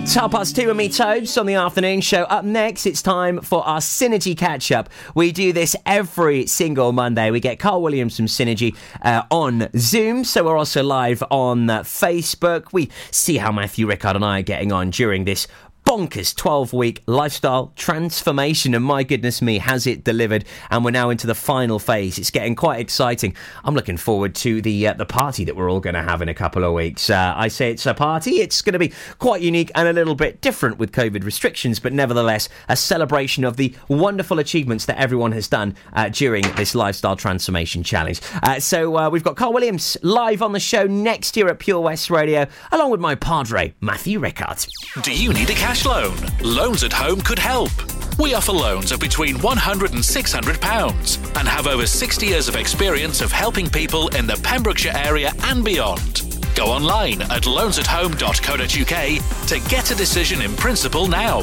It's 0.00 0.14
half 0.14 0.30
past 0.30 0.56
two 0.56 0.68
with 0.68 0.76
me, 0.78 0.88
Tobes, 0.88 1.36
on 1.36 1.44
the 1.44 1.52
afternoon 1.52 2.00
show. 2.00 2.22
Up 2.22 2.46
next, 2.46 2.86
it's 2.86 3.02
time 3.02 3.42
for 3.42 3.62
our 3.66 3.80
Synergy 3.80 4.34
catch 4.34 4.72
up. 4.72 4.88
We 5.14 5.32
do 5.32 5.52
this 5.52 5.76
every 5.84 6.46
single 6.46 6.92
Monday. 6.92 7.30
We 7.30 7.40
get 7.40 7.58
Carl 7.58 7.82
Williams 7.82 8.16
from 8.16 8.24
Synergy 8.24 8.74
uh, 9.02 9.24
on 9.30 9.68
Zoom, 9.76 10.24
so 10.24 10.44
we're 10.44 10.56
also 10.56 10.82
live 10.82 11.22
on 11.30 11.68
uh, 11.68 11.80
Facebook. 11.80 12.72
We 12.72 12.90
see 13.10 13.36
how 13.36 13.52
Matthew 13.52 13.86
Rickard 13.86 14.16
and 14.16 14.24
I 14.24 14.38
are 14.38 14.42
getting 14.42 14.72
on 14.72 14.88
during 14.88 15.26
this 15.26 15.46
bonkers 15.90 16.36
12 16.36 16.72
week 16.72 17.02
lifestyle 17.06 17.72
transformation. 17.74 18.76
And 18.76 18.84
my 18.84 19.02
goodness 19.02 19.42
me, 19.42 19.58
has 19.58 19.88
it 19.88 20.04
delivered? 20.04 20.44
And 20.70 20.84
we're 20.84 20.92
now 20.92 21.10
into 21.10 21.26
the 21.26 21.34
final 21.34 21.80
phase. 21.80 22.16
It's 22.16 22.30
getting 22.30 22.54
quite 22.54 22.78
exciting. 22.78 23.34
I'm 23.64 23.74
looking 23.74 23.96
forward 23.96 24.36
to 24.36 24.62
the 24.62 24.86
uh, 24.86 24.92
the 24.92 25.04
party 25.04 25.42
that 25.46 25.56
we're 25.56 25.68
all 25.68 25.80
going 25.80 25.96
to 25.96 26.02
have 26.02 26.22
in 26.22 26.28
a 26.28 26.34
couple 26.34 26.62
of 26.62 26.74
weeks. 26.74 27.10
Uh, 27.10 27.34
I 27.36 27.48
say 27.48 27.72
it's 27.72 27.86
a 27.86 27.94
party. 27.94 28.36
It's 28.36 28.62
going 28.62 28.74
to 28.74 28.78
be 28.78 28.92
quite 29.18 29.42
unique 29.42 29.72
and 29.74 29.88
a 29.88 29.92
little 29.92 30.14
bit 30.14 30.40
different 30.40 30.78
with 30.78 30.92
COVID 30.92 31.24
restrictions, 31.24 31.80
but 31.80 31.92
nevertheless, 31.92 32.48
a 32.68 32.76
celebration 32.76 33.42
of 33.42 33.56
the 33.56 33.74
wonderful 33.88 34.38
achievements 34.38 34.84
that 34.84 34.96
everyone 34.96 35.32
has 35.32 35.48
done 35.48 35.74
uh, 35.94 36.08
during 36.08 36.44
this 36.54 36.76
lifestyle 36.76 37.16
transformation 37.16 37.82
challenge. 37.82 38.20
Uh, 38.44 38.60
so 38.60 38.96
uh, 38.96 39.10
we've 39.10 39.24
got 39.24 39.34
Carl 39.34 39.52
Williams 39.52 39.96
live 40.02 40.40
on 40.40 40.52
the 40.52 40.60
show 40.60 40.86
next 40.86 41.36
year 41.36 41.48
at 41.48 41.58
Pure 41.58 41.80
West 41.80 42.10
Radio, 42.10 42.46
along 42.70 42.92
with 42.92 43.00
my 43.00 43.16
padre, 43.16 43.74
Matthew 43.80 44.20
Rickard. 44.20 44.64
Do 45.02 45.12
you 45.12 45.32
need 45.32 45.50
a 45.50 45.54
cash 45.54 45.79
loan? 45.84 46.16
Loans 46.42 46.82
at 46.84 46.92
Home 46.92 47.20
could 47.20 47.38
help. 47.38 47.70
We 48.18 48.34
offer 48.34 48.52
loans 48.52 48.92
of 48.92 49.00
between 49.00 49.36
£100 49.36 49.92
and 49.92 50.02
£600 50.02 51.38
and 51.38 51.48
have 51.48 51.66
over 51.66 51.86
60 51.86 52.26
years 52.26 52.48
of 52.48 52.56
experience 52.56 53.20
of 53.20 53.32
helping 53.32 53.68
people 53.68 54.08
in 54.16 54.26
the 54.26 54.40
Pembrokeshire 54.42 54.92
area 54.94 55.32
and 55.44 55.64
beyond. 55.64 56.22
Go 56.54 56.66
online 56.66 57.22
at 57.22 57.44
loansathome.co.uk 57.44 59.48
to 59.48 59.70
get 59.70 59.90
a 59.90 59.94
decision 59.94 60.42
in 60.42 60.54
principle 60.56 61.08
now. 61.08 61.40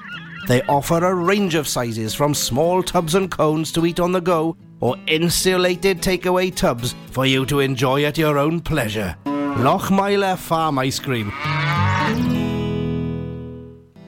They 0.47 0.61
offer 0.63 1.03
a 1.03 1.13
range 1.13 1.55
of 1.55 1.67
sizes 1.67 2.13
from 2.13 2.33
small 2.33 2.83
tubs 2.83 3.15
and 3.15 3.29
cones 3.29 3.71
to 3.73 3.85
eat 3.85 3.99
on 3.99 4.11
the 4.11 4.21
go 4.21 4.57
or 4.79 4.97
insulated 5.07 6.01
takeaway 6.01 6.53
tubs 6.53 6.95
for 7.11 7.25
you 7.25 7.45
to 7.45 7.59
enjoy 7.59 8.03
at 8.05 8.17
your 8.17 8.37
own 8.37 8.59
pleasure. 8.59 9.15
Lochmeyler 9.25 10.37
Farm 10.37 10.79
Ice 10.79 10.99
Cream. 10.99 11.31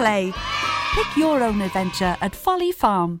play. 0.00 0.32
Pick 0.94 1.16
your 1.16 1.42
own 1.42 1.60
adventure 1.60 2.16
at 2.22 2.34
Folly 2.34 2.72
Farm. 2.72 3.20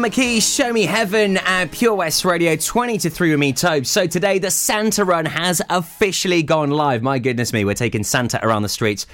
McKee, 0.00 0.42
Show 0.42 0.72
Me 0.72 0.82
Heaven 0.82 1.36
at 1.36 1.70
Pure 1.70 1.94
West 1.94 2.24
Radio, 2.24 2.56
20 2.56 2.98
to 2.98 3.10
3 3.10 3.30
with 3.30 3.38
me, 3.38 3.52
Tobe. 3.52 3.86
So 3.86 4.06
today, 4.06 4.38
the 4.38 4.50
Santa 4.50 5.04
Run 5.04 5.24
has 5.26 5.62
officially 5.70 6.42
gone 6.42 6.70
live. 6.70 7.02
My 7.02 7.18
goodness 7.18 7.52
me, 7.52 7.64
we're 7.64 7.74
taking 7.74 8.02
Santa 8.02 8.44
around 8.44 8.62
the 8.62 8.68
streets 8.68 9.06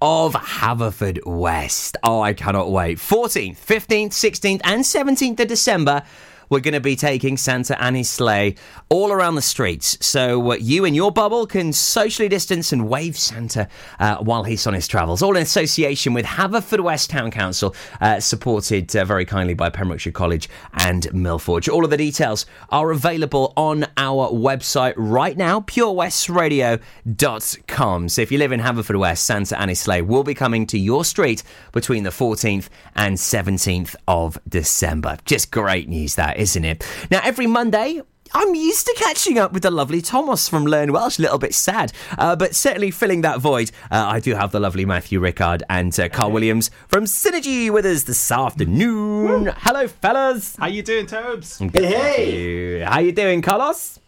of 0.00 0.34
Haverfordwest. 0.34 1.96
Oh, 2.02 2.20
I 2.20 2.34
cannot 2.34 2.70
wait. 2.70 2.98
14th, 2.98 3.56
15th, 3.56 4.10
16th, 4.10 4.60
and 4.64 4.82
17th 4.82 5.40
of 5.40 5.48
December. 5.48 6.02
We're 6.50 6.60
going 6.60 6.74
to 6.74 6.80
be 6.80 6.96
taking 6.96 7.36
Santa 7.36 7.80
and 7.82 7.96
his 7.96 8.08
sleigh 8.08 8.54
all 8.88 9.12
around 9.12 9.34
the 9.34 9.42
streets. 9.42 9.98
So 10.00 10.52
uh, 10.52 10.54
you 10.56 10.84
and 10.84 10.96
your 10.96 11.12
bubble 11.12 11.46
can 11.46 11.72
socially 11.72 12.28
distance 12.28 12.72
and 12.72 12.88
wave 12.88 13.18
Santa 13.18 13.68
uh, 13.98 14.18
while 14.18 14.44
he's 14.44 14.64
on 14.66 14.74
his 14.74 14.86
travels. 14.88 15.22
All 15.22 15.36
in 15.36 15.42
association 15.42 16.14
with 16.14 16.24
Haverfordwest 16.24 17.08
Town 17.08 17.30
Council, 17.30 17.74
uh, 18.00 18.18
supported 18.20 18.96
uh, 18.96 19.04
very 19.04 19.24
kindly 19.24 19.54
by 19.54 19.70
Pembrokeshire 19.70 20.12
College 20.12 20.48
and 20.72 21.04
Millforge. 21.08 21.72
All 21.72 21.84
of 21.84 21.90
the 21.90 21.96
details 21.96 22.46
are 22.70 22.90
available 22.90 23.52
on 23.56 23.86
our 23.96 24.28
website 24.30 24.94
right 24.96 25.36
now, 25.36 25.60
purewestradio.com. 25.60 28.08
So 28.08 28.22
if 28.22 28.32
you 28.32 28.38
live 28.38 28.52
in 28.52 28.60
Haverfordwest, 28.60 29.18
Santa 29.18 29.60
and 29.60 29.70
his 29.70 29.80
sleigh 29.80 30.02
will 30.02 30.24
be 30.24 30.34
coming 30.34 30.66
to 30.68 30.78
your 30.78 31.04
street 31.04 31.42
between 31.72 32.04
the 32.04 32.10
14th 32.10 32.68
and 32.94 33.16
17th 33.16 33.96
of 34.06 34.38
December. 34.48 35.18
Just 35.24 35.50
great 35.50 35.88
news, 35.88 36.14
that, 36.14 36.37
isn't 36.38 36.64
it? 36.64 36.86
Now, 37.10 37.20
every 37.24 37.46
Monday, 37.46 38.00
I'm 38.34 38.54
used 38.54 38.86
to 38.86 38.94
catching 38.96 39.38
up 39.38 39.52
with 39.52 39.62
the 39.62 39.70
lovely 39.70 40.02
Thomas 40.02 40.48
from 40.48 40.64
Learn 40.64 40.92
Welsh. 40.92 41.18
A 41.18 41.22
little 41.22 41.38
bit 41.38 41.54
sad, 41.54 41.92
uh, 42.18 42.36
but 42.36 42.54
certainly 42.54 42.90
filling 42.90 43.22
that 43.22 43.40
void. 43.40 43.70
Uh, 43.90 44.04
I 44.06 44.20
do 44.20 44.34
have 44.34 44.52
the 44.52 44.60
lovely 44.60 44.84
Matthew 44.84 45.18
Rickard 45.18 45.62
and 45.70 45.98
uh, 45.98 46.08
Carl 46.08 46.30
Williams 46.30 46.70
from 46.88 47.04
Synergy 47.04 47.70
with 47.70 47.86
us 47.86 48.02
this 48.02 48.30
afternoon. 48.30 49.52
Hello, 49.58 49.88
fellas. 49.88 50.56
How 50.56 50.66
you 50.66 50.82
doing, 50.82 51.06
Tobes? 51.06 51.58
Good, 51.58 51.72
thank 51.72 52.28
you. 52.28 52.84
How 52.84 53.00
you 53.00 53.12
doing, 53.12 53.40
Carlos? 53.42 53.98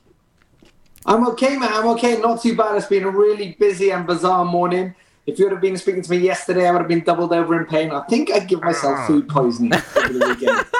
I'm 1.07 1.27
okay, 1.29 1.57
man. 1.57 1.73
I'm 1.73 1.87
okay. 1.89 2.19
Not 2.19 2.43
too 2.43 2.55
bad. 2.55 2.77
It's 2.77 2.87
been 2.87 3.05
a 3.05 3.11
really 3.11 3.53
busy 3.59 3.91
and 3.91 4.07
bizarre 4.07 4.45
morning. 4.45 4.95
If 5.27 5.39
you 5.39 5.45
would 5.45 5.53
have 5.53 5.61
been 5.61 5.77
speaking 5.77 6.03
to 6.03 6.11
me 6.11 6.19
yesterday, 6.19 6.67
I 6.67 6.71
would 6.73 6.81
have 6.81 6.89
been 6.89 7.05
doubled 7.05 7.33
over 7.33 7.59
in 7.61 7.67
pain. 7.67 7.91
I 7.91 8.03
think 8.05 8.31
I'd 8.31 8.49
give 8.49 8.63
myself 8.63 9.07
food 9.07 9.29
poisoning 9.29 9.75
over 9.75 10.13
the 10.13 10.29
weekend. 10.29 10.67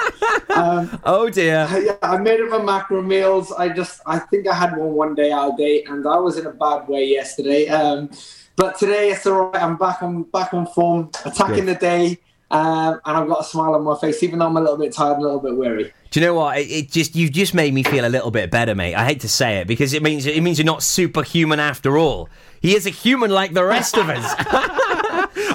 Um, 0.51 0.99
oh 1.05 1.29
dear. 1.29 1.65
yeah, 1.81 1.95
I 2.01 2.17
made 2.17 2.41
it 2.41 2.49
my 2.49 2.61
macro 2.61 3.01
meals. 3.01 3.53
I 3.53 3.69
just, 3.69 4.01
I 4.05 4.19
think 4.19 4.47
I 4.47 4.53
had 4.53 4.75
one 4.75 4.93
one 4.93 5.15
day 5.15 5.31
out 5.31 5.51
of 5.51 5.57
date, 5.57 5.87
and 5.89 6.05
I 6.05 6.17
was 6.17 6.37
in 6.37 6.45
a 6.45 6.51
bad 6.51 6.89
way 6.89 7.05
yesterday. 7.05 7.67
Um, 7.69 8.09
but 8.57 8.77
today 8.77 9.11
it's 9.11 9.25
all 9.25 9.45
right. 9.45 9.63
I'm 9.63 9.77
back. 9.77 10.01
I'm 10.01 10.23
back 10.23 10.53
on 10.53 10.67
form, 10.67 11.09
attacking 11.23 11.65
Good. 11.65 11.77
the 11.77 11.79
day, 11.79 12.19
um, 12.51 12.99
and 13.05 13.17
I've 13.17 13.27
got 13.27 13.41
a 13.41 13.43
smile 13.45 13.75
on 13.75 13.83
my 13.83 13.97
face, 13.97 14.21
even 14.23 14.39
though 14.39 14.47
I'm 14.47 14.57
a 14.57 14.61
little 14.61 14.77
bit 14.77 14.91
tired, 14.91 15.13
and 15.13 15.21
a 15.21 15.25
little 15.25 15.39
bit 15.39 15.55
weary. 15.55 15.93
Do 16.09 16.19
you 16.19 16.25
know 16.25 16.35
what? 16.35 16.57
It, 16.57 16.69
it 16.69 16.91
just 16.91 17.15
you've 17.15 17.31
just 17.31 17.53
made 17.53 17.73
me 17.73 17.83
feel 17.83 18.05
a 18.05 18.09
little 18.09 18.31
bit 18.31 18.51
better, 18.51 18.75
mate. 18.75 18.95
I 18.95 19.05
hate 19.05 19.21
to 19.21 19.29
say 19.29 19.59
it 19.59 19.67
because 19.67 19.93
it 19.93 20.03
means 20.03 20.25
it 20.25 20.41
means 20.41 20.59
you're 20.59 20.65
not 20.65 20.83
superhuman 20.83 21.61
after 21.61 21.97
all. 21.97 22.29
He 22.61 22.75
is 22.75 22.85
a 22.85 22.91
human 22.91 23.31
like 23.31 23.53
the 23.53 23.65
rest 23.65 23.97
of 23.97 24.07
us. 24.09 24.97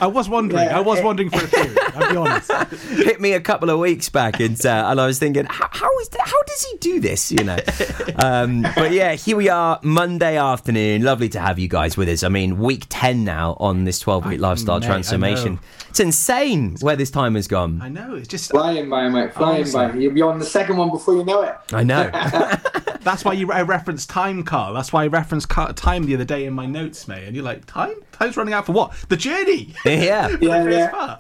I 0.00 0.06
was 0.06 0.28
wondering. 0.28 0.68
I 0.68 0.80
was 0.80 1.02
wondering 1.02 1.30
for 1.30 1.44
a 1.44 1.48
period. 1.48 1.78
I'll 1.94 2.10
be 2.10 2.16
honest. 2.16 2.52
Hit 2.88 3.20
me 3.20 3.32
a 3.32 3.40
couple 3.40 3.70
of 3.70 3.78
weeks 3.78 4.08
back, 4.08 4.40
and 4.40 4.64
uh, 4.64 4.88
and 4.90 5.00
I 5.00 5.06
was 5.06 5.18
thinking, 5.18 5.46
how, 5.46 5.68
how 5.70 5.98
is 6.00 6.08
that, 6.10 6.22
how 6.22 6.42
does 6.42 6.64
he 6.64 6.78
do 6.78 7.00
this? 7.00 7.32
You 7.32 7.44
know. 7.44 7.58
Um, 8.18 8.62
but 8.74 8.92
yeah, 8.92 9.12
here 9.12 9.36
we 9.36 9.50
are, 9.50 9.78
Monday 9.82 10.38
afternoon. 10.38 11.02
Lovely 11.02 11.28
to 11.30 11.40
have 11.40 11.58
you 11.58 11.68
guys 11.68 11.96
with 11.96 12.08
us. 12.08 12.22
I 12.22 12.28
mean, 12.28 12.58
week 12.58 12.86
ten 12.88 13.24
now 13.24 13.56
on 13.60 13.84
this 13.84 13.98
twelve 13.98 14.24
week 14.24 14.40
lifestyle 14.40 14.80
mate, 14.80 14.86
transformation. 14.86 15.58
It's 15.90 16.00
insane 16.00 16.76
where 16.80 16.96
this 16.96 17.10
time 17.10 17.34
has 17.34 17.46
gone. 17.46 17.80
I 17.82 17.88
know. 17.88 18.14
It's 18.14 18.28
just 18.28 18.50
Flying 18.50 18.88
by, 18.88 19.08
mate. 19.08 19.34
Flying 19.34 19.62
Honestly. 19.62 19.86
by. 19.86 19.94
You'll 19.94 20.14
be 20.14 20.22
on 20.22 20.38
the 20.38 20.46
second 20.46 20.76
one 20.76 20.90
before 20.90 21.14
you 21.14 21.24
know 21.24 21.42
it. 21.42 21.56
I 21.72 21.82
know. 21.82 22.10
That's 23.00 23.24
why 23.24 23.34
you 23.34 23.52
I 23.52 23.62
referenced 23.62 24.08
time, 24.10 24.42
Carl. 24.42 24.74
That's 24.74 24.92
why 24.92 25.04
I 25.04 25.06
referenced 25.08 25.48
car, 25.48 25.72
time 25.72 26.04
the 26.06 26.14
other 26.14 26.24
day 26.24 26.44
in 26.44 26.54
my 26.54 26.66
notes, 26.66 27.06
mate. 27.06 27.24
And 27.24 27.36
you're 27.36 27.44
like, 27.44 27.64
time? 27.66 27.94
Time's 28.18 28.36
running 28.36 28.54
out 28.54 28.66
for 28.66 28.72
what? 28.72 28.92
The 29.08 29.16
journey. 29.16 29.74
yeah. 29.84 30.28
Yeah, 30.40 30.68
yeah. 30.68 31.16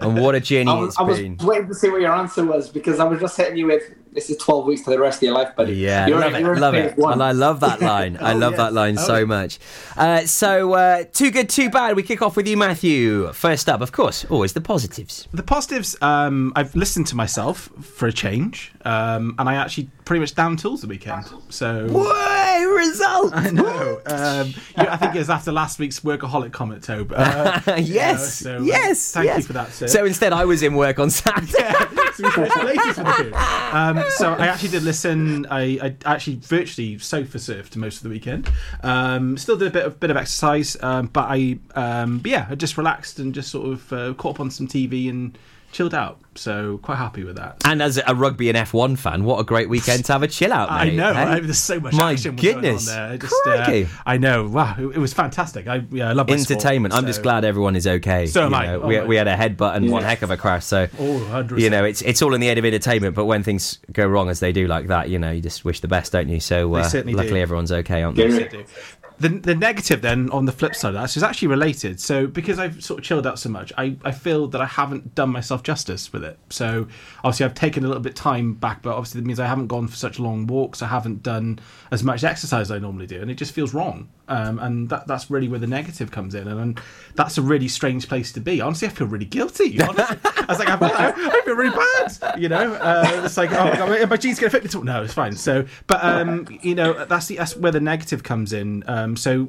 And 0.00 0.20
what 0.20 0.34
a 0.34 0.40
journey 0.40 0.70
I 0.70 0.74
was, 0.74 0.88
it's 0.88 0.98
I 0.98 1.02
was 1.02 1.18
been. 1.18 1.36
waiting 1.42 1.68
to 1.68 1.74
see 1.74 1.88
what 1.88 2.00
your 2.00 2.12
answer 2.12 2.44
was 2.44 2.68
because 2.68 3.00
I 3.00 3.04
was 3.04 3.20
just 3.20 3.36
hitting 3.36 3.56
you 3.56 3.66
with 3.66 3.82
this 4.16 4.30
is 4.30 4.36
12 4.38 4.64
weeks 4.66 4.80
to 4.82 4.90
the 4.90 4.98
rest 4.98 5.18
of 5.18 5.22
your 5.24 5.34
life, 5.34 5.54
buddy. 5.54 5.74
Yeah, 5.74 6.06
You're- 6.08 6.20
love 6.20 6.34
it, 6.34 6.40
you're 6.40 6.56
love 6.58 6.74
it, 6.74 6.96
one. 6.98 7.12
and 7.12 7.22
I 7.22 7.30
love 7.32 7.60
that 7.60 7.80
line. 7.92 8.16
I 8.20 8.32
Oh, 8.32 8.36
love 8.38 8.52
yes. 8.52 8.58
that 8.58 8.72
line 8.72 8.96
Oh. 8.98 9.02
so 9.06 9.24
much. 9.26 9.58
Uh, 9.96 10.20
so, 10.26 10.72
uh, 10.72 11.04
too 11.12 11.30
good, 11.30 11.48
too 11.48 11.70
bad. 11.70 11.94
We 11.94 12.02
kick 12.02 12.22
off 12.22 12.34
with 12.36 12.48
you, 12.48 12.56
Matthew. 12.56 13.32
First 13.32 13.68
up, 13.68 13.80
of 13.80 13.92
course, 13.92 14.24
always 14.30 14.54
the 14.54 14.60
positives. 14.60 15.28
The 15.32 15.42
positives, 15.44 15.96
um, 16.02 16.52
I've 16.56 16.74
listened 16.74 17.06
to 17.08 17.14
myself 17.16 17.70
for 17.82 18.08
a 18.08 18.12
change, 18.12 18.72
um, 18.84 19.34
and 19.38 19.48
I 19.48 19.54
actually 19.54 19.90
pretty 20.06 20.20
much 20.20 20.34
down 20.34 20.56
tools 20.56 20.80
the 20.80 20.86
weekend. 20.88 21.24
So 21.50 21.86
Way 21.88 22.64
result. 22.66 23.32
I 23.34 23.50
know. 23.50 24.00
Um, 24.06 24.54
yeah, 24.76 24.92
I 24.92 24.96
think 24.96 25.14
it 25.14 25.18
was 25.18 25.30
after 25.30 25.52
last 25.52 25.78
week's 25.78 26.00
workaholic 26.00 26.52
comment, 26.52 26.82
Tobe. 26.84 27.12
Uh, 27.14 27.60
you 27.66 27.72
know, 27.72 27.76
yes, 27.78 28.34
so, 28.34 28.56
uh, 28.56 28.60
yes. 28.62 29.12
Thank 29.12 29.26
yes. 29.26 29.38
you 29.38 29.44
for 29.44 29.52
that, 29.54 29.72
sir. 29.72 29.86
So 29.88 30.04
instead, 30.04 30.32
I 30.32 30.44
was 30.46 30.62
in 30.62 30.74
work 30.74 30.98
on 30.98 31.10
Saturday. 31.22 31.52
So 31.52 32.05
for 32.16 32.46
the. 32.46 33.32
Um, 33.72 34.04
so 34.10 34.32
I 34.32 34.46
actually 34.46 34.70
did 34.70 34.82
listen. 34.82 35.46
I, 35.50 35.96
I 36.04 36.14
actually 36.14 36.36
virtually 36.36 36.98
sofa 36.98 37.38
surfed 37.38 37.76
most 37.76 37.98
of 37.98 38.02
the 38.04 38.08
weekend. 38.08 38.50
Um, 38.82 39.36
still 39.36 39.56
did 39.56 39.68
a 39.68 39.70
bit 39.70 39.84
of 39.84 40.00
bit 40.00 40.10
of 40.10 40.16
exercise, 40.16 40.76
um, 40.82 41.08
but 41.08 41.26
I 41.28 41.58
um, 41.74 42.22
yeah, 42.24 42.46
I 42.50 42.54
just 42.54 42.76
relaxed 42.78 43.18
and 43.18 43.34
just 43.34 43.50
sort 43.50 43.66
of 43.68 43.92
uh, 43.92 44.14
caught 44.14 44.36
up 44.36 44.40
on 44.40 44.50
some 44.50 44.66
TV 44.68 45.08
and 45.10 45.36
chilled 45.76 45.94
out. 45.94 46.20
So 46.36 46.78
quite 46.82 46.96
happy 46.96 47.24
with 47.24 47.36
that. 47.36 47.62
and 47.64 47.80
as 47.82 47.98
a 48.06 48.14
rugby 48.14 48.50
and 48.50 48.58
F1 48.58 48.98
fan, 48.98 49.24
what 49.24 49.40
a 49.40 49.44
great 49.44 49.70
weekend 49.70 50.04
to 50.06 50.12
have 50.12 50.22
a 50.22 50.28
chill 50.28 50.52
out, 50.52 50.70
I 50.70 50.90
know. 50.90 51.14
hey? 51.14 51.20
I, 51.22 51.40
there's 51.40 51.58
so 51.58 51.80
much 51.80 51.94
My 51.94 52.12
action 52.12 52.36
goodness. 52.36 52.86
going 52.86 52.98
on 52.98 53.08
there. 53.08 53.12
I 53.14 53.16
Just, 53.16 53.88
uh, 53.88 54.00
I 54.04 54.18
know. 54.18 54.46
Wow, 54.46 54.74
it, 54.78 54.82
it 54.96 54.98
was 54.98 55.14
fantastic. 55.14 55.66
I 55.66 55.82
yeah, 55.90 56.10
I 56.10 56.12
love 56.12 56.28
my 56.28 56.36
sport, 56.36 56.50
Entertainment. 56.58 56.92
I'm 56.94 57.06
just 57.06 57.22
glad 57.22 57.46
everyone 57.46 57.74
is 57.74 57.86
okay. 57.86 58.26
So 58.26 58.44
am 58.44 58.50
You 58.52 58.56
I. 58.58 58.66
know, 58.66 58.82
Oh 58.82 58.86
we, 58.86 59.00
we 59.00 59.16
had 59.16 59.28
a 59.28 59.34
headbutt 59.36 59.76
and 59.76 59.90
one 59.90 60.02
heck 60.02 60.20
of 60.20 60.30
a 60.30 60.36
crash. 60.36 60.64
So, 60.66 60.88
Oh, 60.98 61.20
100%. 61.32 61.58
you 61.58 61.70
know, 61.70 61.84
it's 61.84 62.02
it's 62.02 62.20
all 62.20 62.34
in 62.34 62.40
the 62.42 62.48
aid 62.48 62.58
of 62.58 62.64
entertainment. 62.66 63.14
But 63.14 63.24
when 63.24 63.42
things 63.42 63.78
go 63.92 64.06
wrong 64.06 64.28
as 64.28 64.40
they 64.40 64.52
do 64.52 64.66
like 64.66 64.88
that, 64.88 65.08
you 65.08 65.18
know, 65.18 65.30
you 65.30 65.40
just 65.40 65.64
wish 65.64 65.80
the 65.80 65.88
best, 65.88 66.12
don't 66.12 66.28
you? 66.28 66.40
So, 66.40 66.74
uh, 66.74 66.82
certainly 66.82 67.14
do. 67.14 67.18
luckily, 67.18 67.40
everyone's 67.40 67.72
okay, 67.72 68.02
aren't 68.02 68.16
they? 68.18 68.28
they 68.28 68.48
do. 68.48 68.64
The, 69.18 69.30
the 69.30 69.54
negative 69.54 70.02
then 70.02 70.28
on 70.30 70.44
the 70.44 70.52
flip 70.52 70.74
side 70.74 70.90
of 70.90 70.94
that 70.94 71.16
is 71.16 71.22
actually 71.22 71.48
related. 71.48 72.00
So 72.00 72.26
because 72.26 72.58
I've 72.58 72.84
sort 72.84 73.00
of 73.00 73.04
chilled 73.04 73.26
out 73.26 73.38
so 73.38 73.48
much, 73.48 73.72
I, 73.78 73.96
I 74.04 74.12
feel 74.12 74.46
that 74.48 74.60
I 74.60 74.66
haven't 74.66 75.14
done 75.14 75.30
myself 75.30 75.62
justice 75.62 76.12
with 76.12 76.22
it. 76.22 76.38
So 76.50 76.86
obviously 77.24 77.46
I've 77.46 77.54
taken 77.54 77.84
a 77.84 77.88
little 77.88 78.02
bit 78.02 78.14
time 78.14 78.52
back, 78.54 78.82
but 78.82 78.90
obviously 78.90 79.20
that 79.20 79.26
means 79.26 79.40
I 79.40 79.46
haven't 79.46 79.68
gone 79.68 79.88
for 79.88 79.96
such 79.96 80.18
long 80.18 80.46
walks. 80.46 80.82
I 80.82 80.88
haven't 80.88 81.22
done 81.22 81.60
as 81.90 82.02
much 82.02 82.24
exercise 82.24 82.70
as 82.70 82.70
I 82.70 82.78
normally 82.78 83.06
do, 83.06 83.22
and 83.22 83.30
it 83.30 83.36
just 83.36 83.52
feels 83.52 83.72
wrong. 83.72 84.10
Um, 84.28 84.58
and 84.58 84.88
that, 84.88 85.06
that's 85.06 85.30
really 85.30 85.46
where 85.46 85.60
the 85.60 85.68
negative 85.68 86.10
comes 86.10 86.34
in, 86.34 86.48
and, 86.48 86.58
and 86.58 86.80
that's 87.14 87.38
a 87.38 87.42
really 87.42 87.68
strange 87.68 88.08
place 88.08 88.32
to 88.32 88.40
be. 88.40 88.60
Honestly, 88.60 88.88
I 88.88 88.90
feel 88.90 89.06
really 89.06 89.24
guilty. 89.24 89.80
Honestly. 89.80 90.18
I 90.24 90.44
was 90.48 90.58
like, 90.58 90.68
I 90.68 90.76
feel, 90.76 90.90
I 91.30 91.42
feel 91.44 91.54
really 91.54 91.76
bad. 91.76 92.40
You 92.40 92.48
know, 92.48 92.74
uh, 92.74 93.22
it's 93.24 93.36
like, 93.36 93.52
oh 93.52 93.64
my 93.64 93.76
god, 93.76 94.10
my 94.10 94.16
jeans 94.16 94.40
gonna 94.40 94.50
fit 94.50 94.64
me. 94.64 94.70
To... 94.70 94.82
No, 94.82 95.04
it's 95.04 95.14
fine. 95.14 95.32
So, 95.32 95.64
but 95.86 96.04
um, 96.04 96.46
you 96.60 96.74
know, 96.74 97.04
that's 97.04 97.26
the 97.26 97.36
that's 97.36 97.56
where 97.56 97.70
the 97.70 97.80
negative 97.80 98.24
comes 98.24 98.52
in. 98.52 98.82
Um, 98.88 99.16
so, 99.16 99.48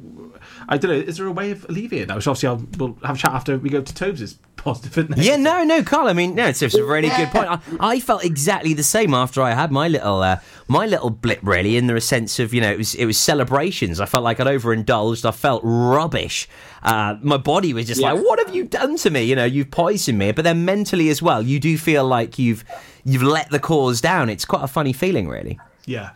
I 0.68 0.78
don't 0.78 0.92
know. 0.92 0.96
Is 0.96 1.16
there 1.16 1.26
a 1.26 1.32
way 1.32 1.50
of 1.50 1.64
alleviating 1.68 2.08
that? 2.08 2.16
Which 2.16 2.28
obviously 2.28 2.48
I'll 2.48 2.66
we'll 2.78 2.96
have 3.04 3.16
a 3.16 3.18
chat 3.18 3.32
after 3.32 3.58
we 3.58 3.70
go 3.70 3.82
to 3.82 3.94
Tobes' 3.94 4.38
positive 4.56 4.96
and 4.96 5.10
negative. 5.10 5.28
Yeah, 5.28 5.36
no, 5.36 5.64
no, 5.64 5.82
Carl. 5.82 6.06
I 6.06 6.12
mean, 6.12 6.34
no, 6.34 6.46
it's, 6.46 6.62
it's 6.62 6.74
a 6.74 6.84
really 6.84 7.08
good 7.08 7.28
point. 7.30 7.48
I, 7.48 7.60
I 7.80 8.00
felt 8.00 8.24
exactly 8.24 8.74
the 8.74 8.82
same 8.84 9.12
after 9.12 9.42
I 9.42 9.54
had 9.54 9.72
my 9.72 9.88
little, 9.88 10.22
uh, 10.22 10.38
my 10.68 10.86
little 10.86 11.10
blip. 11.10 11.40
Really, 11.42 11.76
in 11.76 11.86
the 11.86 12.00
sense 12.00 12.38
of 12.38 12.54
you 12.54 12.60
know, 12.60 12.70
it 12.70 12.78
was 12.78 12.94
it 12.94 13.06
was 13.06 13.18
celebrations. 13.18 14.00
I 14.00 14.06
felt 14.06 14.24
like 14.24 14.40
I'd 14.40 14.46
overindulged. 14.68 15.24
I 15.26 15.30
felt 15.30 15.62
rubbish. 15.64 16.48
Uh, 16.82 17.16
my 17.22 17.36
body 17.36 17.72
was 17.72 17.86
just 17.86 18.00
Yeah. 18.00 18.12
like, 18.12 18.24
"What 18.24 18.38
have 18.38 18.54
you 18.54 18.64
done 18.64 18.96
to 18.98 19.10
me? 19.10 19.22
You 19.22 19.36
know, 19.36 19.44
you've 19.44 19.70
poisoned 19.70 20.18
me." 20.18 20.32
But 20.32 20.44
then 20.44 20.64
mentally 20.64 21.08
as 21.08 21.20
well, 21.22 21.42
you 21.42 21.58
do 21.58 21.76
feel 21.78 22.04
like 22.06 22.38
you've 22.38 22.64
you've 23.04 23.22
let 23.22 23.50
the 23.50 23.58
cause 23.58 24.00
down. 24.00 24.28
It's 24.28 24.44
quite 24.44 24.62
a 24.62 24.68
funny 24.68 24.92
feeling, 24.92 25.28
really. 25.28 25.58
Yeah. 25.86 26.10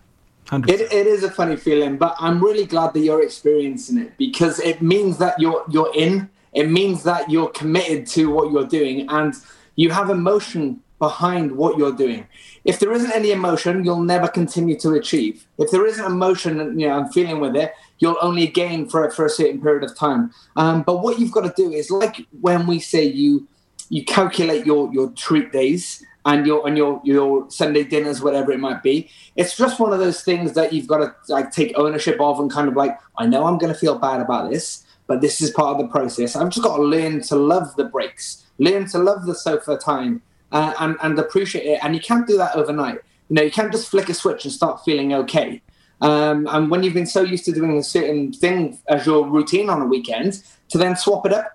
It, 0.53 0.83
it 0.93 1.07
is 1.07 1.25
a 1.25 1.31
funny 1.31 1.57
feeling, 1.57 1.97
but 1.97 2.15
I'm 2.19 2.45
really 2.45 2.67
glad 2.67 2.93
that 2.93 3.01
you're 3.01 3.23
experiencing 3.23 3.97
it 3.97 4.19
because 4.19 4.59
it 4.61 4.83
means 4.83 5.17
that 5.19 5.41
you're 5.41 5.65
you're 5.71 5.91
in. 5.95 6.29
It 6.53 6.69
means 6.71 7.05
that 7.05 7.31
you're 7.31 7.49
committed 7.49 8.07
to 8.09 8.31
what 8.31 8.53
you're 8.53 8.67
doing 8.67 9.07
and 9.09 9.33
you 9.77 9.89
have 9.91 10.11
emotion 10.11 10.81
behind 10.99 11.53
what 11.53 11.79
you're 11.79 11.97
doing. 11.97 12.27
If 12.65 12.79
there 12.79 12.93
isn't 12.93 13.11
any 13.13 13.31
emotion, 13.33 13.83
you'll 13.85 14.03
never 14.05 14.29
continue 14.29 14.79
to 14.81 14.93
achieve. 14.93 15.47
If 15.59 15.71
there 15.71 15.87
isn't 15.87 16.05
emotion, 16.05 16.79
you 16.79 16.87
know, 16.87 16.93
I'm 16.99 17.09
feeling 17.09 17.41
with 17.41 17.57
it, 17.57 17.73
you'll 18.03 18.19
only 18.21 18.49
gain 18.49 18.89
for 18.89 19.09
for 19.13 19.25
a 19.25 19.31
certain 19.31 19.63
period 19.63 19.85
of 19.85 19.97
time. 19.97 20.33
Um, 20.57 20.83
but 20.83 21.03
what 21.03 21.19
you've 21.19 21.31
got 21.31 21.43
to 21.43 21.55
do 21.57 21.73
is 21.73 21.91
like 21.91 22.27
when 22.41 22.67
we 22.67 22.81
say 22.81 23.05
you 23.05 23.47
you 23.89 24.05
calculate 24.05 24.67
your 24.67 24.93
your 24.93 25.11
treat 25.11 25.53
days 25.53 26.05
and 26.25 26.47
your 26.47 26.67
and 26.67 26.77
your 26.77 27.01
your 27.05 27.51
Sunday 27.51 27.85
dinners, 27.85 28.21
whatever 28.21 28.51
it 28.53 28.59
might 28.59 28.83
be. 28.83 29.09
It's 29.37 29.57
just 29.57 29.79
one 29.79 29.93
of 29.93 30.01
those 30.01 30.23
things 30.23 30.53
that 30.55 30.73
you've 30.73 30.87
got 30.87 30.99
to 30.99 31.15
like 31.33 31.53
take 31.53 31.73
ownership 31.77 32.21
of 32.21 32.41
and 32.41 32.51
kind 32.51 32.69
of 32.69 32.75
like, 32.75 32.99
I 33.19 33.27
know 33.27 33.47
I'm 33.47 33.59
going 33.59 33.73
to 33.73 33.79
feel 33.79 33.99
bad 33.99 34.21
about 34.21 34.51
this, 34.51 34.85
but 35.07 35.21
this 35.21 35.41
is 35.41 35.51
part 35.51 35.77
of 35.77 35.79
the 35.79 35.89
process. 35.89 36.37
I've 36.37 36.51
just 36.51 36.65
got 36.65 36.77
to 36.77 36.83
learn 36.83 37.23
to 37.23 37.37
love 37.37 37.75
the 37.77 37.85
breaks, 37.85 38.45
learn 38.59 38.87
to 38.89 38.99
love 38.99 39.27
the 39.27 39.35
sofa 39.35 39.77
time, 39.79 40.23
uh, 40.51 40.75
and 40.81 40.97
and 41.03 41.19
appreciate 41.19 41.67
it. 41.67 41.79
And 41.83 41.95
you 41.95 42.01
can't 42.01 42.27
do 42.27 42.37
that 42.39 42.57
overnight. 42.57 42.99
You 43.29 43.37
know, 43.37 43.43
you 43.43 43.51
can't 43.51 43.73
just 43.73 43.89
flick 43.89 44.09
a 44.09 44.15
switch 44.15 44.45
and 44.45 44.53
start 44.53 44.85
feeling 44.85 45.15
okay. 45.15 45.63
Um, 46.03 46.49
and 46.51 46.71
when 46.71 46.83
you've 46.83 46.95
been 46.95 47.07
so 47.07 47.23
used 47.23 47.45
to 47.47 47.53
doing 47.53 47.79
a 47.79 47.83
certain 47.83 48.33
thing 48.33 48.79
as 48.89 49.07
your 49.07 49.27
routine 49.27 49.71
on 49.71 49.81
a 49.81 49.87
weekend, 49.87 50.43
to 50.69 50.79
then 50.79 50.97
swap 50.97 51.25
it 51.27 51.33
up, 51.33 51.51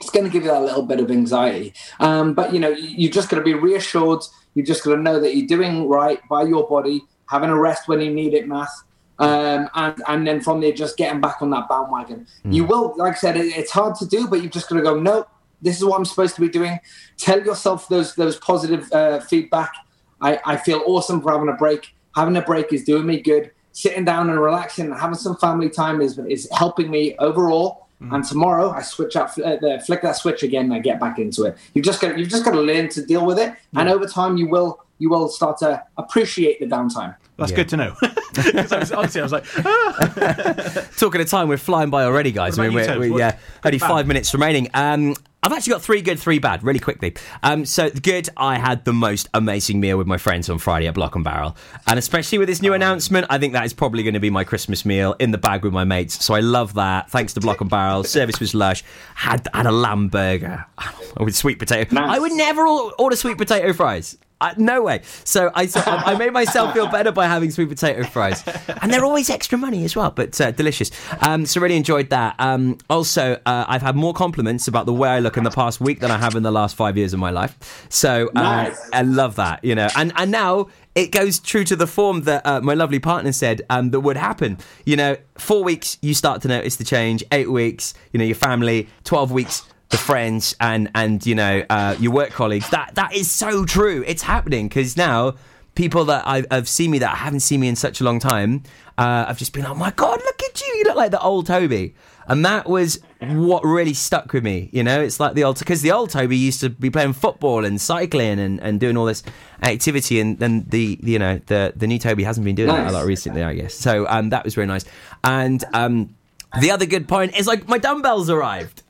it's 0.00 0.10
going 0.10 0.24
to 0.24 0.30
give 0.30 0.44
you 0.44 0.50
that 0.50 0.62
little 0.62 0.82
bit 0.82 1.00
of 1.00 1.10
anxiety. 1.10 1.72
Um, 1.98 2.34
but 2.34 2.52
you 2.52 2.60
know, 2.60 2.68
you, 2.68 2.88
you 2.88 3.10
just 3.10 3.30
going 3.30 3.42
to 3.42 3.44
be 3.44 3.54
reassured. 3.54 4.20
You're 4.54 4.66
just 4.66 4.84
going 4.84 4.98
to 4.98 5.02
know 5.02 5.18
that 5.20 5.34
you're 5.34 5.46
doing 5.46 5.88
right 5.88 6.20
by 6.28 6.42
your 6.42 6.68
body, 6.68 7.02
having 7.30 7.50
a 7.50 7.58
rest 7.58 7.88
when 7.88 8.00
you 8.00 8.12
need 8.12 8.34
it, 8.34 8.46
math. 8.46 8.82
Um, 9.18 9.70
and 9.74 10.02
and 10.06 10.26
then 10.26 10.42
from 10.42 10.60
there, 10.60 10.72
just 10.72 10.98
getting 10.98 11.22
back 11.22 11.40
on 11.40 11.48
that 11.50 11.68
bandwagon. 11.68 12.26
You 12.44 12.64
will, 12.64 12.94
like 12.98 13.14
I 13.14 13.16
said, 13.16 13.36
it, 13.38 13.56
it's 13.56 13.70
hard 13.70 13.94
to 13.96 14.06
do, 14.06 14.28
but 14.28 14.42
you've 14.42 14.52
just 14.52 14.68
got 14.68 14.76
to 14.76 14.82
go. 14.82 15.00
No, 15.00 15.26
this 15.62 15.78
is 15.78 15.84
what 15.84 15.96
I'm 15.98 16.04
supposed 16.04 16.34
to 16.34 16.42
be 16.42 16.50
doing. 16.50 16.78
Tell 17.16 17.42
yourself 17.42 17.88
those 17.88 18.14
those 18.14 18.36
positive 18.36 18.92
uh, 18.92 19.20
feedback. 19.20 19.72
I, 20.20 20.38
I 20.44 20.56
feel 20.56 20.82
awesome 20.86 21.22
for 21.22 21.32
having 21.32 21.48
a 21.48 21.54
break. 21.54 21.94
Having 22.14 22.36
a 22.36 22.42
break 22.42 22.72
is 22.72 22.84
doing 22.84 23.06
me 23.06 23.20
good. 23.20 23.52
Sitting 23.76 24.06
down 24.06 24.30
and 24.30 24.40
relaxing 24.40 24.86
and 24.86 24.94
having 24.98 25.16
some 25.18 25.36
family 25.36 25.68
time 25.68 26.00
is 26.00 26.18
is 26.18 26.48
helping 26.56 26.90
me 26.90 27.14
overall. 27.18 27.82
And 28.00 28.22
tomorrow 28.24 28.70
I 28.70 28.82
switch 28.82 29.16
out, 29.16 29.28
uh, 29.38 29.56
the, 29.56 29.82
flick 29.86 30.00
that 30.02 30.16
switch 30.16 30.42
again, 30.42 30.64
and 30.66 30.74
I 30.74 30.78
get 30.80 31.00
back 31.00 31.18
into 31.18 31.44
it. 31.44 31.56
You've 31.74 31.84
just 31.84 32.00
got 32.00 32.18
you've 32.18 32.28
just 32.28 32.44
got 32.44 32.52
to 32.52 32.60
learn 32.60 32.88
to 32.90 33.04
deal 33.04 33.24
with 33.26 33.38
it, 33.38 33.54
and 33.74 33.88
over 33.88 34.06
time 34.06 34.36
you 34.38 34.48
will 34.48 34.82
you 34.98 35.08
will 35.10 35.28
start 35.28 35.58
to 35.58 35.82
appreciate 35.98 36.58
the 36.60 36.66
downtime. 36.66 37.14
That's 37.38 37.52
good 37.52 37.68
to 37.70 37.76
know. 37.76 37.94
'Cause 38.34 38.72
I 38.72 38.78
was, 38.80 38.92
honestly, 38.92 39.20
I 39.20 39.24
was 39.24 39.32
like, 39.32 39.44
Talking 40.96 41.20
of 41.20 41.28
time, 41.28 41.48
we're 41.48 41.56
flying 41.58 41.90
by 41.90 42.04
already, 42.04 42.32
guys. 42.32 42.58
I 42.58 42.66
mean, 42.66 42.74
we're, 42.74 42.98
we 42.98 43.10
What- 43.10 43.18
yeah, 43.18 43.36
only 43.64 43.78
bad? 43.78 43.88
five 43.88 44.06
minutes 44.06 44.32
remaining. 44.34 44.68
Um, 44.74 45.14
I've 45.46 45.52
actually 45.52 45.74
got 45.74 45.82
three 45.82 46.02
good, 46.02 46.18
three 46.18 46.40
bad, 46.40 46.64
really 46.64 46.80
quickly. 46.80 47.14
Um, 47.44 47.64
so 47.64 47.88
the 47.88 48.00
good, 48.00 48.28
I 48.36 48.58
had 48.58 48.84
the 48.84 48.92
most 48.92 49.28
amazing 49.32 49.78
meal 49.78 49.96
with 49.96 50.08
my 50.08 50.18
friends 50.18 50.50
on 50.50 50.58
Friday 50.58 50.88
at 50.88 50.94
Block 50.94 51.14
and 51.14 51.22
Barrel, 51.22 51.56
and 51.86 52.00
especially 52.00 52.38
with 52.38 52.48
this 52.48 52.60
new 52.60 52.74
announcement, 52.74 53.28
I 53.30 53.38
think 53.38 53.52
that 53.52 53.64
is 53.64 53.72
probably 53.72 54.02
going 54.02 54.14
to 54.14 54.20
be 54.20 54.28
my 54.28 54.42
Christmas 54.42 54.84
meal 54.84 55.14
in 55.20 55.30
the 55.30 55.38
bag 55.38 55.62
with 55.62 55.72
my 55.72 55.84
mates. 55.84 56.24
So 56.24 56.34
I 56.34 56.40
love 56.40 56.74
that. 56.74 57.12
Thanks 57.12 57.32
to 57.34 57.40
Block 57.40 57.60
and 57.60 57.70
Barrel, 57.70 58.02
service 58.16 58.40
was 58.40 58.56
lush. 58.56 58.82
Had 59.14 59.46
had 59.54 59.66
a 59.66 59.70
lamb 59.70 60.08
burger 60.08 60.66
with 61.20 61.36
sweet 61.36 61.60
potato. 61.60 61.96
I 61.96 62.18
would 62.18 62.32
never 62.32 62.66
order 62.66 63.14
sweet 63.14 63.38
potato 63.38 63.72
fries. 63.72 64.18
Uh, 64.40 64.52
no 64.58 64.82
way. 64.82 65.00
So 65.24 65.50
I, 65.54 65.64
so 65.66 65.80
I 65.86 66.12
I 66.12 66.16
made 66.16 66.32
myself 66.32 66.74
feel 66.74 66.88
better 66.88 67.10
by 67.10 67.26
having 67.26 67.50
sweet 67.50 67.70
potato 67.70 68.04
fries, 68.04 68.44
and 68.82 68.92
they're 68.92 69.04
always 69.04 69.30
extra 69.30 69.56
money 69.56 69.84
as 69.84 69.96
well, 69.96 70.10
but 70.10 70.38
uh, 70.40 70.50
delicious. 70.50 70.90
Um, 71.22 71.46
so 71.46 71.60
really 71.60 71.76
enjoyed 71.76 72.10
that. 72.10 72.34
Um, 72.38 72.76
also, 72.90 73.40
uh, 73.46 73.64
I've 73.66 73.80
had 73.82 73.96
more 73.96 74.12
compliments 74.12 74.68
about 74.68 74.84
the 74.84 74.92
way 74.92 75.08
I 75.08 75.20
look 75.20 75.38
in 75.38 75.44
the 75.44 75.50
past 75.50 75.80
week 75.80 76.00
than 76.00 76.10
I 76.10 76.18
have 76.18 76.34
in 76.34 76.42
the 76.42 76.50
last 76.50 76.76
five 76.76 76.98
years 76.98 77.14
of 77.14 77.18
my 77.18 77.30
life. 77.30 77.86
So 77.88 78.28
uh, 78.36 78.42
Nice. 78.42 78.90
I 78.92 79.02
love 79.02 79.36
that. 79.36 79.64
You 79.64 79.74
know, 79.74 79.88
and 79.96 80.12
and 80.16 80.30
now. 80.30 80.68
It 80.94 81.12
goes 81.12 81.38
true 81.40 81.62
to 81.64 81.76
the 81.76 81.86
form 81.86 82.22
that 82.22 82.46
uh, 82.46 82.62
my 82.62 82.72
lovely 82.72 82.98
partner 82.98 83.30
said 83.30 83.60
um, 83.68 83.90
that 83.90 84.00
would 84.00 84.16
happen. 84.16 84.56
You 84.86 84.96
know, 84.96 85.16
four 85.36 85.62
weeks 85.62 85.98
you 86.00 86.14
start 86.14 86.40
to 86.40 86.48
notice 86.48 86.76
the 86.76 86.84
change. 86.84 87.22
Eight 87.32 87.50
weeks, 87.50 87.92
you 88.14 88.18
know, 88.18 88.24
your 88.24 88.34
family. 88.34 88.88
Twelve 89.04 89.30
weeks, 89.30 89.62
the 89.88 89.96
friends 89.96 90.56
and 90.60 90.90
and 90.94 91.24
you 91.24 91.34
know 91.34 91.64
uh, 91.70 91.96
your 91.98 92.12
work 92.12 92.30
colleagues. 92.30 92.68
That 92.70 92.94
that 92.94 93.14
is 93.14 93.30
so 93.30 93.64
true. 93.64 94.04
It's 94.06 94.22
happening 94.22 94.68
because 94.68 94.96
now 94.96 95.34
people 95.74 96.04
that 96.06 96.26
I've, 96.26 96.46
have 96.50 96.68
seen 96.68 96.90
me 96.90 96.98
that 96.98 97.18
haven't 97.18 97.40
seen 97.40 97.60
me 97.60 97.68
in 97.68 97.76
such 97.76 98.00
a 98.00 98.04
long 98.04 98.18
time, 98.18 98.62
uh, 98.98 99.26
I've 99.28 99.38
just 99.38 99.52
been 99.52 99.62
like, 99.62 99.72
oh 99.72 99.76
my 99.76 99.90
god, 99.92 100.20
look 100.24 100.42
at 100.42 100.60
you! 100.60 100.74
You 100.78 100.84
look 100.84 100.96
like 100.96 101.10
the 101.12 101.20
old 101.20 101.46
Toby. 101.46 101.94
And 102.28 102.44
that 102.44 102.68
was 102.68 102.98
what 103.20 103.64
really 103.64 103.94
stuck 103.94 104.32
with 104.32 104.42
me. 104.42 104.68
You 104.72 104.82
know, 104.82 105.00
it's 105.00 105.20
like 105.20 105.34
the 105.34 105.44
old 105.44 105.60
because 105.60 105.82
the 105.82 105.92
old 105.92 106.10
Toby 106.10 106.36
used 106.36 106.60
to 106.60 106.70
be 106.70 106.90
playing 106.90 107.12
football 107.12 107.64
and 107.64 107.80
cycling 107.80 108.40
and, 108.40 108.60
and 108.60 108.80
doing 108.80 108.96
all 108.96 109.04
this 109.04 109.22
activity, 109.62 110.18
and 110.18 110.36
then 110.40 110.64
the 110.68 110.98
you 111.02 111.20
know 111.20 111.40
the 111.46 111.72
the 111.76 111.86
new 111.86 112.00
Toby 112.00 112.24
hasn't 112.24 112.44
been 112.44 112.56
doing 112.56 112.68
that 112.68 112.88
a 112.88 112.90
lot 112.90 113.06
recently, 113.06 113.44
I 113.44 113.54
guess. 113.54 113.74
So 113.74 114.08
um, 114.08 114.30
that 114.30 114.44
was 114.44 114.56
very 114.56 114.66
nice. 114.66 114.84
And 115.22 115.64
um, 115.72 116.16
the 116.60 116.72
other 116.72 116.86
good 116.86 117.06
point 117.06 117.38
is 117.38 117.46
like 117.46 117.68
my 117.68 117.78
dumbbells 117.78 118.28
arrived. 118.28 118.82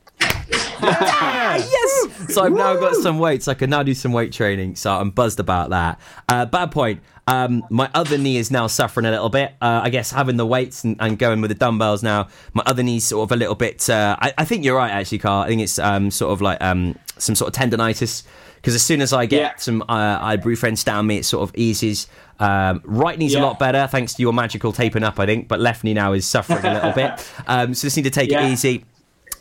Ah, 0.81 1.55
yes. 1.57 2.33
So 2.33 2.43
I've 2.43 2.51
now 2.53 2.75
got 2.75 2.95
some 2.95 3.19
weights. 3.19 3.47
I 3.47 3.53
can 3.53 3.69
now 3.69 3.83
do 3.83 3.93
some 3.93 4.11
weight 4.13 4.31
training. 4.31 4.75
So 4.75 4.93
I'm 4.93 5.09
buzzed 5.11 5.39
about 5.39 5.69
that. 5.71 5.99
Uh, 6.29 6.45
bad 6.45 6.71
point. 6.71 7.01
Um, 7.29 7.65
my 7.69 7.89
other 7.93 8.17
knee 8.17 8.37
is 8.37 8.51
now 8.51 8.67
suffering 8.67 9.05
a 9.05 9.11
little 9.11 9.29
bit. 9.29 9.53
Uh, 9.61 9.81
I 9.83 9.89
guess 9.89 10.11
having 10.11 10.37
the 10.37 10.45
weights 10.45 10.83
and, 10.85 10.95
and 10.99 11.19
going 11.19 11.41
with 11.41 11.49
the 11.49 11.55
dumbbells 11.55 12.01
now, 12.01 12.29
my 12.53 12.63
other 12.65 12.83
knee's 12.83 13.03
sort 13.05 13.27
of 13.27 13.33
a 13.33 13.35
little 13.35 13.55
bit. 13.55 13.89
Uh, 13.89 14.15
I, 14.19 14.33
I 14.37 14.45
think 14.45 14.63
you're 14.63 14.77
right, 14.77 14.91
actually, 14.91 15.17
Carl. 15.19 15.43
I 15.43 15.47
think 15.47 15.61
it's 15.61 15.77
um, 15.79 16.09
sort 16.09 16.31
of 16.31 16.41
like 16.41 16.61
um, 16.63 16.97
some 17.17 17.35
sort 17.35 17.55
of 17.55 17.61
tendonitis. 17.61 18.23
Because 18.55 18.73
as 18.75 18.81
soon 18.81 19.01
as 19.01 19.13
I 19.13 19.27
get 19.27 19.61
some 19.61 19.83
uh, 19.87 20.19
ibuprofen 20.35 20.83
down 20.83 21.07
me, 21.07 21.17
it 21.17 21.25
sort 21.25 21.47
of 21.47 21.55
eases. 21.55 22.07
Um, 22.39 22.81
right 22.85 23.17
knee's 23.17 23.35
a 23.35 23.39
lot 23.39 23.59
better 23.59 23.87
thanks 23.87 24.13
to 24.15 24.21
your 24.21 24.33
magical 24.33 24.71
taping 24.71 25.03
up, 25.03 25.19
I 25.19 25.25
think. 25.25 25.47
But 25.47 25.59
left 25.59 25.83
knee 25.83 25.93
now 25.93 26.13
is 26.13 26.25
suffering 26.25 26.65
a 26.65 26.73
little 26.73 26.91
bit. 26.95 27.11
Um, 27.45 27.73
so 27.73 27.85
just 27.87 27.95
need 27.97 28.03
to 28.03 28.09
take 28.09 28.31
Yeah. 28.31 28.45
it 28.47 28.51
easy. 28.53 28.83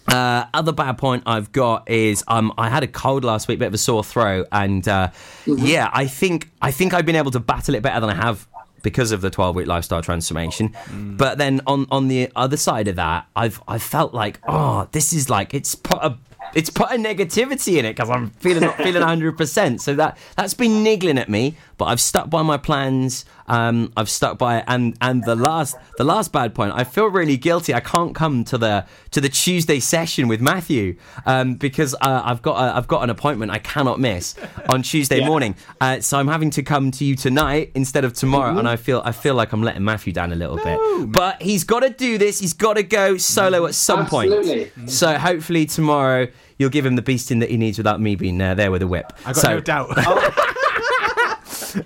Uh, 0.09 0.47
other 0.55 0.73
bad 0.73 0.99
point 0.99 1.23
I've 1.27 1.53
got 1.53 1.89
is 1.91 2.23
um, 2.29 2.53
I 2.57 2.69
had 2.69 2.83
a 2.83 2.87
cold 2.87 3.25
last 3.25 3.49
week, 3.49 3.59
bit 3.59 3.67
of 3.67 3.75
a 3.75 3.79
sore 3.79 4.05
throat, 4.05 4.47
and 4.53 4.87
uh, 4.87 5.11
yeah, 5.47 5.91
I 5.93 6.07
think 6.07 6.51
I 6.63 6.71
think 6.71 6.95
I've 6.95 7.07
been 7.07 7.17
able 7.17 7.33
to 7.33 7.41
battle 7.41 7.75
it 7.75 7.83
better 7.83 8.01
than 8.01 8.11
I 8.11 8.15
have 8.15 8.47
because 8.83 9.11
of 9.11 9.21
the 9.21 9.31
12 9.31 9.57
week 9.57 9.67
lifestyle 9.67 10.03
transformation. 10.03 10.75
But 11.19 11.39
then 11.39 11.61
on 11.67 11.87
on 11.91 12.09
the 12.09 12.31
other 12.37 12.57
side 12.57 12.87
of 12.89 12.97
that, 12.97 13.27
I've 13.35 13.61
I 13.67 13.79
felt 13.79 14.15
like 14.15 14.41
oh, 14.47 14.89
this 14.93 15.13
is 15.13 15.29
like 15.29 15.55
it's 15.55 15.75
put 15.75 15.99
a 16.03 16.17
it's 16.55 16.71
put 16.71 16.91
a 16.93 16.95
negativity 16.95 17.79
in 17.79 17.85
it 17.85 17.97
because 17.97 18.09
I'm 18.09 18.31
feeling 18.31 18.63
not 18.63 18.77
feeling 18.77 19.01
100. 19.01 19.37
percent 19.37 19.81
So 19.81 19.95
that 19.97 20.17
that's 20.37 20.55
been 20.55 20.83
niggling 20.85 21.19
at 21.19 21.29
me. 21.29 21.57
But 21.79 21.87
I've 21.87 22.01
stuck 22.01 22.31
by 22.31 22.43
my 22.43 22.57
plans. 22.57 23.25
Um, 23.49 23.93
I've 23.97 24.11
stuck 24.11 24.39
by 24.39 24.59
it. 24.59 24.65
and 24.67 24.97
and 25.01 25.23
the 25.25 25.37
last 25.37 25.77
the 25.99 26.05
last 26.05 26.33
bad 26.33 26.55
point. 26.55 26.73
I 26.75 26.85
feel 26.85 27.07
really 27.07 27.37
guilty. 27.37 27.75
I 27.75 27.81
can't 27.81 28.15
come 28.15 28.45
to 28.45 28.59
the 28.59 28.87
to 29.13 29.21
the 29.21 29.29
Tuesday 29.29 29.81
session 29.81 30.29
with 30.29 30.41
Matthew 30.41 30.97
um, 31.27 31.55
because 31.55 31.95
uh, 31.95 32.23
I've 32.25 32.43
got 32.43 32.57
a, 32.57 32.77
I've 32.77 32.89
got 32.89 33.03
an 33.05 33.11
appointment 33.11 33.53
I 33.53 33.59
cannot 33.59 34.01
miss 34.01 34.35
on 34.69 34.83
Tuesday 34.83 35.21
Yeah. 35.21 35.27
morning. 35.29 35.55
Uh, 35.81 36.01
so 36.01 36.19
I'm 36.19 36.29
having 36.29 36.51
to 36.51 36.63
come 36.63 36.91
to 36.93 37.05
you 37.05 37.15
tonight 37.17 37.71
instead 37.75 38.05
of 38.05 38.13
tomorrow, 38.13 38.51
Mm-hmm. 38.51 38.59
and 38.61 38.69
I 38.69 38.77
feel 38.77 39.03
I 39.05 39.13
feel 39.13 39.35
like 39.35 39.53
I'm 39.53 39.63
letting 39.63 39.85
Matthew 39.85 40.13
down 40.13 40.33
a 40.33 40.37
little 40.37 40.57
bit. 40.57 41.13
But 41.13 41.41
he's 41.43 41.65
got 41.65 41.81
to 41.81 41.91
do 41.91 42.19
this. 42.19 42.41
He's 42.41 42.53
got 42.55 42.75
to 42.75 42.83
go 42.83 43.17
solo 43.17 43.67
at 43.67 43.75
some 43.75 44.01
Absolutely. 44.01 44.67
point. 44.71 44.91
So 44.91 45.17
hopefully 45.19 45.67
tomorrow 45.67 46.27
you'll 46.59 46.71
give 46.71 46.87
him 46.87 46.97
the 46.97 47.03
beasting 47.03 47.41
that 47.41 47.51
he 47.51 47.57
needs 47.57 47.77
without 47.79 48.01
me 48.01 48.17
being 48.17 48.41
uh, 48.41 48.55
there 48.55 48.71
with 48.71 48.83
a 48.83 48.87
whip. 48.87 49.13
I've 49.27 49.35
got 49.35 49.37
so, 49.37 49.49
no 49.55 49.61
doubt. 49.61 49.89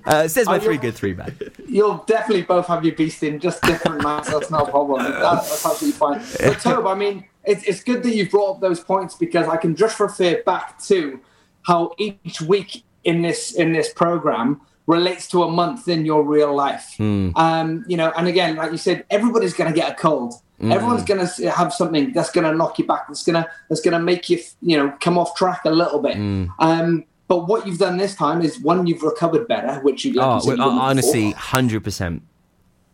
Uh, 0.06 0.22
it 0.24 0.28
says 0.30 0.46
my 0.46 0.56
Oh, 0.56 0.60
three 0.60 0.76
good, 0.76 0.94
three 0.94 1.12
bad. 1.12 1.52
You'll 1.66 2.04
definitely 2.06 2.42
both 2.42 2.66
have 2.66 2.84
your 2.84 2.94
beast 2.94 3.22
in 3.22 3.40
just 3.40 3.62
different 3.62 4.02
maps. 4.02 4.30
That's 4.30 4.50
no 4.50 4.64
problem. 4.64 5.02
That, 5.02 5.20
that's 5.20 5.64
absolutely 5.64 5.98
fine. 5.98 6.22
But 6.40 6.60
Tobe, 6.60 6.86
I 6.86 6.94
mean, 6.94 7.24
it's, 7.44 7.64
it's 7.64 7.82
good 7.82 8.02
that 8.02 8.14
you've 8.14 8.30
brought 8.30 8.56
up 8.56 8.60
those 8.60 8.80
points 8.80 9.14
because 9.14 9.48
I 9.48 9.56
can 9.56 9.74
just 9.76 9.98
refer 9.98 10.42
back 10.42 10.80
to 10.84 11.20
how 11.62 11.94
each 11.98 12.40
week 12.40 12.82
in 13.04 13.22
this 13.22 13.52
in 13.52 13.72
this 13.72 13.92
program 13.92 14.60
relates 14.86 15.28
to 15.28 15.44
a 15.44 15.50
month 15.50 15.88
in 15.88 16.04
your 16.04 16.24
real 16.24 16.54
life. 16.54 16.96
Um, 17.00 17.84
you 17.86 17.96
know, 17.96 18.12
and 18.16 18.26
again, 18.26 18.56
like 18.56 18.72
you 18.72 18.78
said, 18.78 19.04
everybody's 19.10 19.54
going 19.54 19.72
to 19.72 19.78
get 19.78 19.92
a 19.92 19.94
cold. 19.94 20.34
Mm. 20.60 20.74
Everyone's 20.74 21.04
going 21.04 21.26
to 21.26 21.50
have 21.50 21.72
something 21.72 22.12
that's 22.12 22.30
going 22.30 22.44
to 22.44 22.54
knock 22.54 22.78
you 22.78 22.86
back. 22.86 23.06
That's 23.08 23.22
going 23.24 23.42
to 23.42 23.48
that's 23.68 23.80
going 23.80 23.92
to 23.92 24.00
make 24.00 24.28
you, 24.28 24.38
you 24.60 24.76
know, 24.76 24.92
come 25.00 25.16
off 25.16 25.34
track 25.34 25.62
a 25.64 25.70
little 25.70 26.00
bit. 26.00 26.16
Mm. 26.16 26.50
Um, 26.58 27.04
but 27.30 27.46
what 27.46 27.64
you've 27.64 27.78
done 27.78 27.96
this 27.96 28.16
time 28.16 28.42
is 28.42 28.58
one, 28.58 28.88
you've 28.88 29.04
recovered 29.04 29.46
better, 29.46 29.78
which 29.82 30.04
you 30.04 30.14
like 30.14 30.26
Oh, 30.26 30.50
you 30.50 30.58
well, 30.58 30.72
you 30.72 30.80
honestly, 30.80 31.30
hundred 31.30 31.84
percent. 31.84 32.24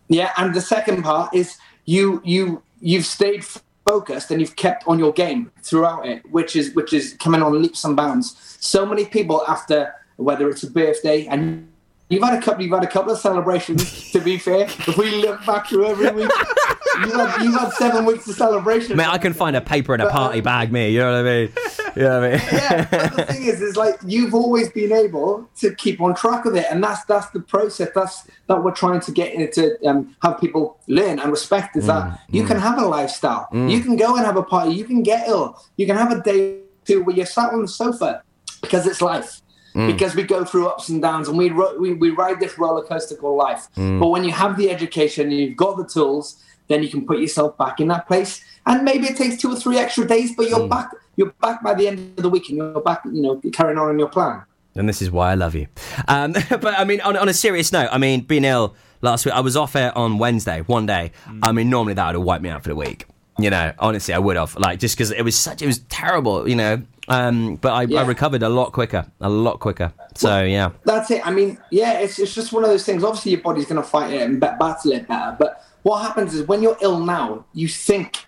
Yeah, 0.09 0.30
and 0.37 0.53
the 0.53 0.61
second 0.61 1.03
part 1.05 1.34
is 1.34 1.57
you 1.87 2.20
you 2.22 2.62
you've 2.78 3.07
stayed 3.07 3.47
focused 3.87 4.30
and 4.30 4.39
you've 4.43 4.55
kept 4.57 4.87
on 4.87 4.99
your 4.99 5.11
game 5.14 5.51
throughout 5.62 6.07
it, 6.07 6.30
which 6.30 6.55
is 6.55 6.74
which 6.74 6.93
is 6.93 7.16
coming 7.18 7.43
on 7.43 7.62
leaps 7.62 7.82
and 7.84 7.97
bounds. 7.97 8.37
So 8.61 8.84
many 8.84 9.07
people 9.07 9.43
after 9.49 9.95
whether 10.16 10.51
it's 10.51 10.62
a 10.64 10.70
birthday 10.70 11.24
and 11.28 11.66
you've 12.11 12.22
had 12.22 12.39
a 12.39 12.43
couple 12.43 12.62
you've 12.62 12.74
had 12.74 12.84
a 12.84 12.89
couple 12.89 13.12
of 13.12 13.18
celebrations. 13.18 14.11
to 14.12 14.20
be 14.20 14.37
fair, 14.37 14.64
if 14.64 14.99
we 14.99 15.12
look 15.12 15.47
back 15.47 15.68
through 15.68 15.87
every 15.87 16.11
week, 16.11 16.30
you've 17.01 17.14
had, 17.14 17.42
you've 17.42 17.55
had 17.55 17.72
seven 17.72 18.05
weeks 18.05 18.28
of 18.28 18.34
celebration. 18.36 18.97
Mate, 18.97 19.09
I 19.09 19.18
can 19.18 19.32
find 19.32 19.57
a 19.57 19.61
paper 19.61 19.94
in 19.94 20.01
a 20.01 20.09
party 20.11 20.40
bag, 20.40 20.72
me. 20.72 20.90
You 20.90 21.01
know 21.01 21.12
what 21.12 21.20
I 21.20 21.22
mean? 21.22 21.53
You 21.97 22.03
know 22.03 22.20
what 22.20 22.28
I 22.28 22.30
mean? 22.30 22.40
yeah, 22.53 22.86
but 22.90 23.16
the 23.16 23.24
thing 23.32 23.44
is, 23.44 23.62
is 23.62 23.76
like 23.76 23.97
you've 24.05 24.34
always 24.34 24.70
been 24.70 24.92
able 24.92 25.49
to 25.57 25.74
keep 25.74 26.01
on 26.01 26.14
track 26.14 26.44
of 26.44 26.55
it, 26.55 26.66
and 26.70 26.82
that's 26.82 27.05
that's 27.05 27.30
the 27.30 27.40
process. 27.40 27.88
That's 27.94 28.28
that 28.49 28.62
we're 28.62 28.72
trying 28.72 29.01
to 29.01 29.12
get 29.12 29.32
into 29.32 29.76
um, 29.88 30.14
have 30.22 30.38
people 30.40 30.78
learn 30.88 31.18
and 31.18 31.30
respect. 31.30 31.76
Is 31.76 31.86
that 31.86 32.20
you 32.30 32.44
can 32.44 32.59
have 32.59 32.78
a 32.78 32.86
lifestyle, 32.86 33.49
Mm. 33.53 33.70
you 33.70 33.80
can 33.80 33.97
go 33.97 34.16
and 34.16 34.24
have 34.26 34.36
a 34.36 34.42
party, 34.42 34.74
you 34.74 34.84
can 34.84 35.03
get 35.03 35.28
ill, 35.28 35.61
you 35.76 35.86
can 35.86 35.97
have 35.97 36.11
a 36.12 36.20
day 36.22 36.59
two 36.84 37.03
where 37.05 37.14
you're 37.16 37.26
sat 37.26 37.53
on 37.53 37.62
the 37.62 37.68
sofa 37.68 38.22
because 38.61 38.86
it's 38.86 39.01
life. 39.01 39.40
Mm. 39.74 39.92
Because 39.92 40.14
we 40.14 40.22
go 40.22 40.42
through 40.42 40.68
ups 40.68 40.88
and 40.88 41.03
downs, 41.03 41.28
and 41.28 41.36
we 41.36 41.51
ro- 41.51 41.76
we, 41.78 41.92
we 41.92 42.09
ride 42.09 42.40
this 42.40 42.59
roller 42.59 42.82
coaster 42.82 43.14
called 43.14 43.36
life. 43.36 43.68
Mm. 43.76 44.01
But 44.01 44.09
when 44.09 44.24
you 44.24 44.32
have 44.32 44.57
the 44.57 44.70
education 44.70 45.24
and 45.30 45.36
you've 45.38 45.57
got 45.57 45.76
the 45.76 45.84
tools, 45.84 46.42
then 46.68 46.82
you 46.82 46.88
can 46.88 47.06
put 47.06 47.18
yourself 47.18 47.56
back 47.58 47.80
in 47.80 47.88
that 47.88 48.06
place. 48.06 48.42
And 48.66 48.84
maybe 48.84 49.06
it 49.06 49.16
takes 49.16 49.36
two 49.40 49.52
or 49.52 49.56
three 49.56 49.78
extra 49.78 50.06
days, 50.06 50.34
but 50.36 50.46
Mm. 50.46 50.50
you're 50.50 50.68
back. 50.68 50.88
You're 51.16 51.32
back 51.40 51.62
by 51.62 51.74
the 51.74 51.88
end 51.88 52.14
of 52.18 52.22
the 52.22 52.28
week, 52.30 52.48
and 52.48 52.58
you're 52.58 52.80
back. 52.80 53.02
You 53.04 53.22
know, 53.22 53.40
carrying 53.52 53.78
on 53.78 53.90
in 53.90 53.98
your 53.98 54.08
plan. 54.08 54.42
and 54.74 54.86
this 54.88 55.00
is 55.00 55.10
why 55.10 55.30
I 55.32 55.34
love 55.34 55.54
you. 55.54 55.66
Um, 56.08 56.32
but 56.50 56.66
I 56.78 56.84
mean, 56.84 57.00
on, 57.00 57.16
on 57.16 57.28
a 57.28 57.34
serious 57.34 57.72
note, 57.72 57.88
I 57.90 57.96
mean, 57.98 58.20
being 58.22 58.44
ill 58.44 58.74
last 59.00 59.24
week, 59.24 59.34
I 59.34 59.40
was 59.40 59.56
off 59.56 59.74
air 59.76 59.96
on 59.96 60.18
Wednesday, 60.18 60.60
one 60.66 60.84
day. 60.84 61.12
I 61.42 61.52
mean, 61.52 61.70
normally 61.70 61.94
that 61.94 62.06
would 62.06 62.14
have 62.16 62.22
wiped 62.24 62.42
me 62.42 62.50
out 62.50 62.62
for 62.62 62.68
the 62.68 62.76
week. 62.76 63.06
You 63.38 63.48
know, 63.50 63.72
honestly, 63.78 64.12
I 64.14 64.18
would 64.18 64.36
have, 64.36 64.54
like, 64.56 64.78
just 64.78 64.94
because 64.96 65.10
it 65.12 65.22
was 65.22 65.38
such, 65.38 65.60
it 65.62 65.66
was 65.66 65.78
terrible, 65.90 66.46
you 66.48 66.56
know. 66.56 66.82
Um, 67.08 67.56
but 67.56 67.72
I, 67.72 67.82
Yeah. 67.82 68.00
I 68.00 68.04
recovered 68.06 68.42
a 68.42 68.48
lot 68.48 68.72
quicker, 68.72 69.06
a 69.20 69.28
lot 69.30 69.60
quicker. 69.60 69.92
So 70.16 70.42
yeah, 70.42 70.70
That's 70.84 71.10
it. 71.10 71.26
I 71.26 71.30
mean, 71.30 71.56
yeah, 71.70 71.92
it's, 72.00 72.18
it's 72.18 72.34
just 72.34 72.52
one 72.52 72.64
of 72.64 72.68
those 72.70 72.84
things. 72.84 73.04
Obviously, 73.04 73.32
your 73.32 73.40
body's 73.42 73.64
going 73.66 73.80
to 73.80 73.86
fight 73.88 74.12
it 74.12 74.22
and 74.22 74.40
battle 74.40 74.90
it 74.92 75.06
better. 75.06 75.36
But 75.38 75.62
what 75.87 76.03
happens 76.03 76.34
is 76.34 76.45
when 76.49 76.64
you're 76.64 76.76
ill 76.80 76.99
now, 76.99 77.45
you 77.53 77.68
think 77.68 78.26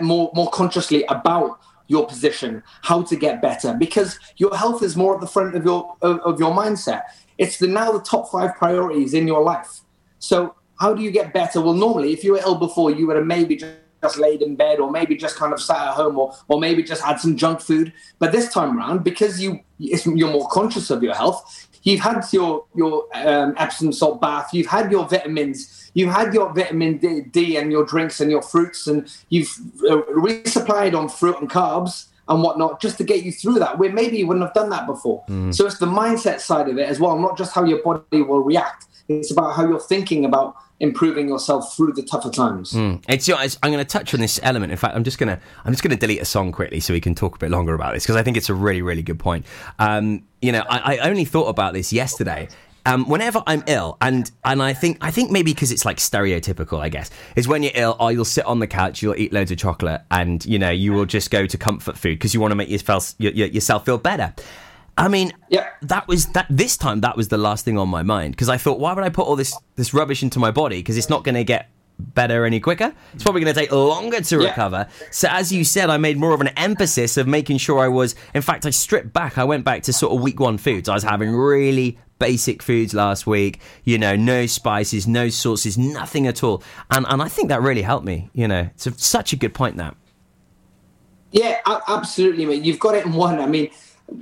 more 0.00 0.30
more 0.36 0.48
consciously 0.50 1.04
about 1.08 1.58
your 1.88 2.06
position, 2.06 2.62
how 2.82 3.02
to 3.02 3.16
get 3.16 3.42
better, 3.42 3.74
because 3.74 4.20
your 4.36 4.56
health 4.56 4.84
is 4.84 4.96
more 4.96 5.16
at 5.16 5.20
the 5.20 5.26
front 5.26 5.56
of 5.56 5.64
your 5.64 5.96
of, 6.00 6.20
of 6.20 6.38
your 6.38 6.52
mindset. 6.54 7.02
It's 7.38 7.58
the 7.58 7.66
now 7.66 7.90
the 7.90 8.02
top 8.02 8.30
five 8.30 8.54
priorities 8.54 9.14
in 9.14 9.26
your 9.26 9.42
life. 9.42 9.80
So 10.20 10.54
how 10.78 10.94
do 10.94 11.02
you 11.02 11.10
get 11.10 11.32
better? 11.32 11.60
Well, 11.60 11.74
normally, 11.74 12.12
if 12.12 12.22
you 12.22 12.34
were 12.34 12.42
ill 12.46 12.54
before, 12.54 12.92
you 12.92 13.08
would 13.08 13.16
have 13.16 13.26
maybe 13.26 13.56
just 13.56 14.18
laid 14.18 14.40
in 14.40 14.54
bed 14.54 14.78
or 14.78 14.88
maybe 14.88 15.16
just 15.16 15.34
kind 15.34 15.52
of 15.52 15.60
sat 15.60 15.88
at 15.88 15.94
home 15.94 16.16
or, 16.16 16.32
or 16.46 16.60
maybe 16.60 16.84
just 16.84 17.02
had 17.02 17.18
some 17.18 17.36
junk 17.36 17.60
food. 17.60 17.92
But 18.20 18.30
this 18.30 18.52
time 18.52 18.78
around, 18.78 19.02
because 19.02 19.42
you 19.42 19.58
you're 19.78 20.30
more 20.30 20.48
conscious 20.50 20.88
of 20.90 21.02
your 21.02 21.14
health, 21.14 21.68
you've 21.82 22.00
had 22.00 22.24
your 22.32 22.64
your 22.76 23.06
um, 23.14 23.54
Epsom 23.56 23.92
salt 23.92 24.20
bath, 24.20 24.50
you've 24.52 24.68
had 24.68 24.92
your 24.92 25.08
vitamins, 25.08 25.81
you've 25.94 26.12
had 26.12 26.32
your 26.34 26.52
vitamin 26.52 26.98
D, 26.98 27.22
D 27.22 27.56
and 27.56 27.70
your 27.70 27.84
drinks 27.84 28.20
and 28.20 28.30
your 28.30 28.42
fruits, 28.42 28.86
and 28.86 29.08
you've 29.28 29.50
uh, 29.88 30.02
resupplied 30.16 30.96
on 30.98 31.08
fruit 31.08 31.38
and 31.40 31.50
carbs 31.50 32.06
and 32.28 32.42
whatnot 32.42 32.80
just 32.80 32.98
to 32.98 33.04
get 33.04 33.24
you 33.24 33.32
through 33.32 33.58
that. 33.58 33.78
Where 33.78 33.92
maybe 33.92 34.18
you 34.18 34.26
wouldn't 34.26 34.44
have 34.44 34.54
done 34.54 34.70
that 34.70 34.86
before. 34.86 35.24
Mm. 35.28 35.54
So 35.54 35.66
it's 35.66 35.78
the 35.78 35.86
mindset 35.86 36.40
side 36.40 36.68
of 36.68 36.78
it 36.78 36.88
as 36.88 37.00
well, 37.00 37.18
not 37.18 37.36
just 37.36 37.52
how 37.52 37.64
your 37.64 37.82
body 37.82 38.22
will 38.22 38.40
react. 38.40 38.86
It's 39.08 39.30
about 39.32 39.54
how 39.54 39.68
you're 39.68 39.80
thinking 39.80 40.24
about 40.24 40.54
improving 40.78 41.28
yourself 41.28 41.76
through 41.76 41.92
the 41.92 42.02
tougher 42.02 42.30
times. 42.30 42.72
Mm. 42.72 43.04
It's, 43.08 43.28
you 43.28 43.34
know, 43.34 43.40
it's- 43.40 43.58
I'm 43.62 43.72
going 43.72 43.84
to 43.84 43.88
touch 43.88 44.14
on 44.14 44.20
this 44.20 44.40
element. 44.42 44.72
In 44.72 44.78
fact, 44.78 44.96
I'm 44.96 45.04
just 45.04 45.18
going 45.18 45.28
to 45.28 45.40
I'm 45.64 45.72
just 45.72 45.82
going 45.82 45.90
to 45.90 45.96
delete 45.96 46.20
a 46.20 46.24
song 46.24 46.52
quickly 46.52 46.80
so 46.80 46.92
we 46.92 47.00
can 47.00 47.14
talk 47.14 47.36
a 47.36 47.38
bit 47.38 47.50
longer 47.50 47.74
about 47.74 47.94
this 47.94 48.04
because 48.04 48.16
I 48.16 48.22
think 48.22 48.36
it's 48.36 48.48
a 48.48 48.54
really 48.54 48.82
really 48.82 49.02
good 49.02 49.18
point. 49.18 49.44
Um, 49.78 50.24
you 50.40 50.52
know, 50.52 50.64
I, 50.68 50.96
I 50.96 51.08
only 51.08 51.24
thought 51.24 51.48
about 51.48 51.72
this 51.74 51.92
yesterday. 51.92 52.48
Um, 52.84 53.08
whenever 53.08 53.42
I'm 53.46 53.62
ill, 53.68 53.96
and 54.00 54.28
and 54.44 54.60
I 54.62 54.72
think 54.72 54.98
I 55.00 55.10
think 55.12 55.30
maybe 55.30 55.52
because 55.54 55.70
it's 55.70 55.84
like 55.84 55.98
stereotypical, 55.98 56.80
I 56.80 56.88
guess, 56.88 57.10
is 57.36 57.46
when 57.46 57.62
you're 57.62 57.72
ill, 57.76 57.96
or 58.00 58.10
you'll 58.10 58.24
sit 58.24 58.44
on 58.44 58.58
the 58.58 58.66
couch, 58.66 59.02
you'll 59.02 59.14
eat 59.16 59.32
loads 59.32 59.52
of 59.52 59.58
chocolate, 59.58 60.00
and 60.10 60.44
you 60.44 60.58
know 60.58 60.70
you 60.70 60.92
will 60.92 61.04
just 61.06 61.30
go 61.30 61.46
to 61.46 61.56
comfort 61.56 61.96
food 61.96 62.16
because 62.18 62.34
you 62.34 62.40
want 62.40 62.50
to 62.50 62.56
make 62.56 62.68
yourself 62.68 63.14
your, 63.18 63.32
your- 63.32 63.48
yourself 63.48 63.84
feel 63.84 63.98
better. 63.98 64.34
I 64.98 65.08
mean, 65.08 65.32
yeah. 65.48 65.68
that 65.82 66.06
was 66.08 66.26
that. 66.32 66.46
This 66.50 66.76
time, 66.76 67.00
that 67.02 67.16
was 67.16 67.28
the 67.28 67.38
last 67.38 67.64
thing 67.64 67.78
on 67.78 67.88
my 67.88 68.02
mind 68.02 68.32
because 68.34 68.48
I 68.48 68.56
thought, 68.58 68.78
why 68.80 68.92
would 68.92 69.04
I 69.04 69.10
put 69.10 69.26
all 69.28 69.36
this 69.36 69.56
this 69.76 69.94
rubbish 69.94 70.22
into 70.24 70.38
my 70.40 70.50
body? 70.50 70.78
Because 70.80 70.96
it's 70.98 71.08
not 71.08 71.22
going 71.24 71.36
to 71.36 71.44
get 71.44 71.70
better 71.98 72.44
any 72.44 72.58
quicker. 72.58 72.92
It's 73.14 73.22
probably 73.22 73.42
going 73.42 73.54
to 73.54 73.60
take 73.60 73.70
longer 73.70 74.20
to 74.20 74.42
Yeah. 74.42 74.48
recover. 74.48 74.88
So, 75.12 75.28
as 75.30 75.52
you 75.52 75.62
said, 75.64 75.88
I 75.88 75.98
made 75.98 76.18
more 76.18 76.34
of 76.34 76.40
an 76.40 76.48
emphasis 76.48 77.16
of 77.16 77.28
making 77.28 77.58
sure 77.58 77.78
I 77.78 77.88
was. 77.88 78.16
In 78.34 78.42
fact, 78.42 78.66
I 78.66 78.70
stripped 78.70 79.12
back. 79.12 79.38
I 79.38 79.44
went 79.44 79.64
back 79.64 79.84
to 79.84 79.92
sort 79.92 80.12
of 80.12 80.20
week 80.20 80.40
one 80.40 80.58
foods. 80.58 80.88
I 80.88 80.94
was 80.94 81.04
having 81.04 81.30
really 81.34 81.98
basic 82.22 82.62
foods 82.62 82.94
last 82.94 83.26
week. 83.26 83.60
You 83.82 83.98
know, 83.98 84.14
no 84.14 84.46
spices, 84.46 85.08
no 85.08 85.28
sauces, 85.28 85.76
nothing 85.76 86.28
at 86.28 86.44
all. 86.44 86.62
And 86.90 87.04
and 87.08 87.20
I 87.20 87.28
think 87.28 87.48
that 87.48 87.60
really 87.60 87.82
helped 87.82 88.06
me. 88.06 88.30
You 88.32 88.46
know, 88.46 88.68
it's 88.74 88.86
a, 88.86 88.92
such 88.96 89.32
a 89.32 89.36
good 89.36 89.54
point. 89.54 89.76
That. 89.76 89.96
Yeah, 91.32 91.60
absolutely, 91.88 92.46
mate. 92.46 92.62
You've 92.62 92.78
got 92.78 92.94
it 92.94 93.04
in 93.04 93.12
one. 93.12 93.40
I 93.40 93.46
mean, 93.46 93.70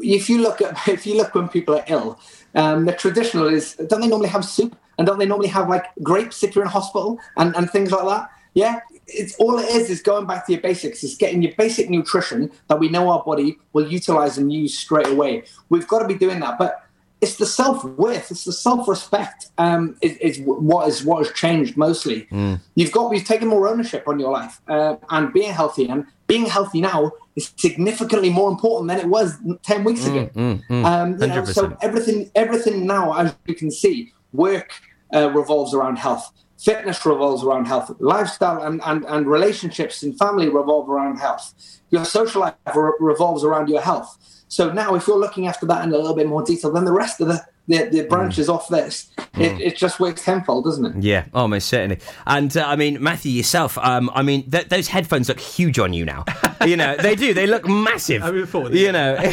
if 0.00 0.30
you 0.30 0.40
look 0.40 0.62
at 0.62 0.88
if 0.88 1.06
you 1.06 1.16
look 1.16 1.34
when 1.34 1.48
people 1.48 1.76
are 1.76 1.84
ill, 1.88 2.18
um, 2.54 2.86
the 2.86 2.92
traditional 2.92 3.48
is 3.48 3.74
don't 3.74 4.00
they 4.00 4.08
normally 4.08 4.30
have 4.30 4.44
soup 4.46 4.74
and 4.96 5.06
don't 5.06 5.18
they 5.18 5.26
normally 5.26 5.48
have 5.48 5.68
like 5.68 5.84
grapes 6.02 6.42
if 6.42 6.54
you're 6.54 6.64
in 6.64 6.70
hospital 6.70 7.18
and, 7.36 7.54
and 7.54 7.70
things 7.70 7.90
like 7.90 8.06
that? 8.06 8.30
Yeah, 8.54 8.80
it's 9.06 9.36
all 9.36 9.58
it 9.58 9.68
is 9.68 9.90
is 9.90 10.00
going 10.00 10.26
back 10.26 10.46
to 10.46 10.52
your 10.52 10.62
basics. 10.62 11.04
It's 11.04 11.16
getting 11.16 11.42
your 11.42 11.52
basic 11.56 11.90
nutrition 11.90 12.50
that 12.68 12.78
we 12.80 12.88
know 12.88 13.10
our 13.10 13.22
body 13.22 13.58
will 13.74 13.86
utilize 13.86 14.38
and 14.38 14.50
use 14.52 14.76
straight 14.76 15.06
away. 15.06 15.44
We've 15.68 15.86
got 15.86 16.00
to 16.00 16.08
be 16.08 16.14
doing 16.14 16.40
that, 16.40 16.58
but 16.58 16.86
it's 17.20 17.36
the 17.36 17.46
self 17.46 17.84
worth, 17.84 18.30
it's 18.30 18.44
the 18.44 18.52
self 18.52 18.88
respect. 18.88 19.50
Um, 19.58 19.96
is, 20.00 20.16
is 20.18 20.40
what 20.40 20.88
is 20.88 21.04
what 21.04 21.24
has 21.24 21.34
changed 21.34 21.76
mostly. 21.76 22.26
You've 22.74 22.92
got 22.92 23.12
you've 23.12 23.24
taken 23.24 23.48
more 23.48 23.68
ownership 23.68 24.04
on 24.06 24.18
your 24.18 24.32
life 24.32 24.60
uh, 24.68 24.96
and 25.10 25.32
being 25.32 25.52
healthy 25.52 25.88
and 25.88 26.06
being 26.26 26.46
healthy 26.46 26.80
now 26.80 27.12
is 27.36 27.52
significantly 27.56 28.30
more 28.30 28.50
important 28.50 28.88
than 28.88 29.00
it 29.00 29.06
was 29.06 29.36
10 29.62 29.84
weeks 29.84 30.06
ago. 30.06 30.30
Mm, 30.34 30.62
mm, 30.68 30.84
um, 30.84 31.20
you 31.20 31.26
know, 31.26 31.44
so 31.44 31.76
everything 31.82 32.30
everything 32.34 32.86
now 32.86 33.12
as 33.14 33.34
you 33.46 33.54
can 33.54 33.70
see 33.70 34.12
work 34.32 34.72
uh, 35.14 35.30
revolves 35.30 35.74
around 35.74 35.96
health. 35.96 36.30
Fitness 36.58 37.04
revolves 37.06 37.42
around 37.42 37.66
health. 37.66 37.90
Lifestyle 38.00 38.62
and, 38.62 38.82
and, 38.84 39.04
and 39.06 39.26
relationships 39.26 40.02
and 40.02 40.16
family 40.18 40.48
revolve 40.48 40.90
around 40.90 41.16
health. 41.16 41.54
Your 41.90 42.04
social 42.04 42.42
life 42.42 42.54
re- 42.74 42.92
revolves 43.00 43.44
around 43.44 43.68
your 43.68 43.80
health 43.80 44.39
so 44.50 44.70
now 44.72 44.94
if 44.94 45.06
you're 45.06 45.18
looking 45.18 45.46
after 45.46 45.64
that 45.64 45.82
in 45.84 45.90
a 45.92 45.96
little 45.96 46.14
bit 46.14 46.26
more 46.26 46.42
detail 46.42 46.70
then 46.70 46.84
the 46.84 46.92
rest 46.92 47.20
of 47.22 47.28
the 47.28 47.40
the, 47.68 47.84
the 47.84 48.02
branches 48.02 48.48
off 48.48 48.68
this 48.68 49.10
it, 49.38 49.60
it 49.60 49.76
just 49.76 50.00
works 50.00 50.24
tenfold 50.24 50.64
doesn't 50.64 50.84
it 50.86 51.04
Yeah, 51.04 51.26
almost 51.32 51.68
certainly. 51.68 51.98
And 52.26 52.54
uh, 52.56 52.64
I 52.66 52.74
mean, 52.74 53.00
Matthew, 53.00 53.30
yourself, 53.30 53.78
um, 53.78 54.10
I 54.12 54.22
mean, 54.22 54.50
th- 54.50 54.68
those 54.68 54.88
headphones 54.88 55.28
look 55.28 55.38
huge 55.38 55.78
on 55.78 55.92
you 55.92 56.04
now. 56.04 56.24
you 56.66 56.76
know, 56.76 56.96
they 56.96 57.14
do. 57.14 57.32
They 57.32 57.46
look 57.46 57.68
massive. 57.68 58.24
I 58.24 58.32
mean, 58.32 58.46
forward. 58.46 58.74
You 58.74 58.90
know, 58.90 59.14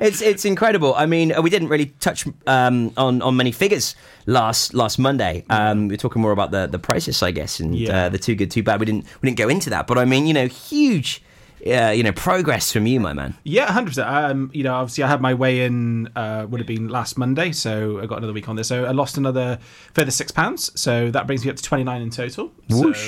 it's 0.00 0.22
it's 0.22 0.44
incredible. 0.44 0.94
I 0.94 1.06
mean, 1.06 1.32
uh, 1.32 1.42
we 1.42 1.50
didn't 1.50 1.68
really 1.68 1.86
touch 1.98 2.24
um, 2.46 2.92
on 2.96 3.20
on 3.22 3.36
many 3.36 3.50
figures 3.52 3.96
last 4.26 4.72
last 4.74 4.98
Monday. 4.98 5.44
Um, 5.50 5.88
we 5.88 5.94
are 5.94 5.98
talking 5.98 6.22
more 6.22 6.32
about 6.32 6.50
the 6.52 6.66
the 6.68 6.78
process, 6.78 7.22
I 7.22 7.32
guess, 7.32 7.58
and 7.60 7.74
Yeah. 7.74 8.06
uh, 8.06 8.08
the 8.10 8.18
too 8.18 8.34
good, 8.36 8.50
too 8.50 8.62
bad. 8.62 8.78
We 8.80 8.86
didn't 8.86 9.06
we 9.22 9.28
didn't 9.28 9.38
go 9.38 9.48
into 9.48 9.70
that, 9.70 9.86
but 9.86 9.98
I 9.98 10.04
mean, 10.04 10.26
you 10.26 10.34
know, 10.34 10.46
huge. 10.46 11.22
Uh, 11.66 11.90
you 11.90 12.02
know, 12.02 12.12
progress 12.12 12.70
from 12.72 12.86
you, 12.86 13.00
my 13.00 13.14
man. 13.14 13.34
Yeah, 13.42 13.72
hundred 13.72 13.90
percent. 13.90 14.08
Um, 14.08 14.50
you 14.52 14.62
know, 14.62 14.74
obviously, 14.74 15.02
I 15.04 15.08
had 15.08 15.22
my 15.22 15.32
weigh 15.32 15.64
in. 15.64 16.08
Uh, 16.14 16.46
would 16.50 16.60
have 16.60 16.66
been 16.66 16.88
last 16.88 17.16
Monday, 17.16 17.52
so 17.52 18.00
I 18.00 18.06
got 18.06 18.18
another 18.18 18.34
week 18.34 18.48
on 18.48 18.56
this. 18.56 18.68
So 18.68 18.84
I 18.84 18.90
lost 18.90 19.16
another 19.16 19.58
further 19.94 20.10
six 20.10 20.30
pounds. 20.30 20.78
So 20.78 21.10
that 21.10 21.26
brings 21.26 21.44
me 21.44 21.50
up 21.50 21.56
to 21.56 21.62
twenty 21.62 21.84
nine 21.84 22.02
in 22.02 22.10
total. 22.10 22.52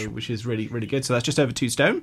So, 0.04 0.11
which 0.11 0.30
is 0.30 0.46
really 0.46 0.68
really 0.68 0.86
good. 0.86 1.04
So 1.04 1.12
that's 1.12 1.24
just 1.24 1.38
over 1.38 1.52
two 1.52 1.68
stone. 1.68 2.02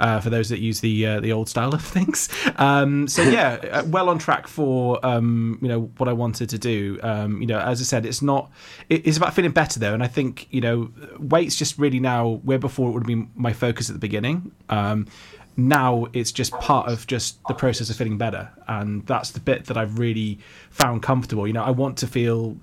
Uh, 0.00 0.18
for 0.18 0.30
those 0.30 0.48
that 0.48 0.58
use 0.58 0.80
the 0.80 1.06
uh, 1.06 1.20
the 1.20 1.30
old 1.32 1.48
style 1.48 1.72
of 1.72 1.82
things, 1.84 2.28
um, 2.56 3.06
so 3.06 3.22
yeah, 3.30 3.60
uh, 3.70 3.84
well 3.86 4.08
on 4.08 4.18
track 4.18 4.48
for 4.48 5.04
um, 5.06 5.58
you 5.62 5.68
know 5.68 5.92
what 5.98 6.08
I 6.08 6.12
wanted 6.12 6.48
to 6.50 6.58
do. 6.58 6.98
Um, 7.04 7.40
you 7.40 7.46
know, 7.46 7.60
as 7.60 7.80
I 7.80 7.84
said, 7.84 8.06
it's 8.06 8.22
not. 8.22 8.50
It, 8.88 9.06
it's 9.06 9.18
about 9.18 9.34
feeling 9.34 9.52
better 9.52 9.78
though, 9.78 9.94
and 9.94 10.02
I 10.02 10.08
think 10.08 10.48
you 10.50 10.60
know, 10.60 10.90
weight's 11.20 11.54
just 11.54 11.78
really 11.78 12.00
now 12.00 12.40
where 12.42 12.58
before 12.58 12.88
it 12.88 12.92
would 12.92 13.02
have 13.04 13.06
been 13.06 13.30
my 13.36 13.52
focus 13.52 13.88
at 13.88 13.94
the 13.94 14.00
beginning. 14.00 14.50
Now 15.56 16.06
it's 16.12 16.32
just 16.32 16.52
part 16.54 16.88
of 16.88 17.06
just 17.06 17.38
the 17.48 17.54
process 17.54 17.90
of 17.90 17.96
feeling 17.96 18.18
better. 18.18 18.50
And 18.68 19.06
that's 19.06 19.30
the 19.32 19.40
bit 19.40 19.66
that 19.66 19.76
i've 19.76 19.98
really 19.98 20.38
found 20.70 21.02
comfortable. 21.02 21.46
You 21.46 21.52
know 21.52 21.62
i 21.64 21.70
want 21.70 21.98
to 21.98 22.06
feel 22.06 22.56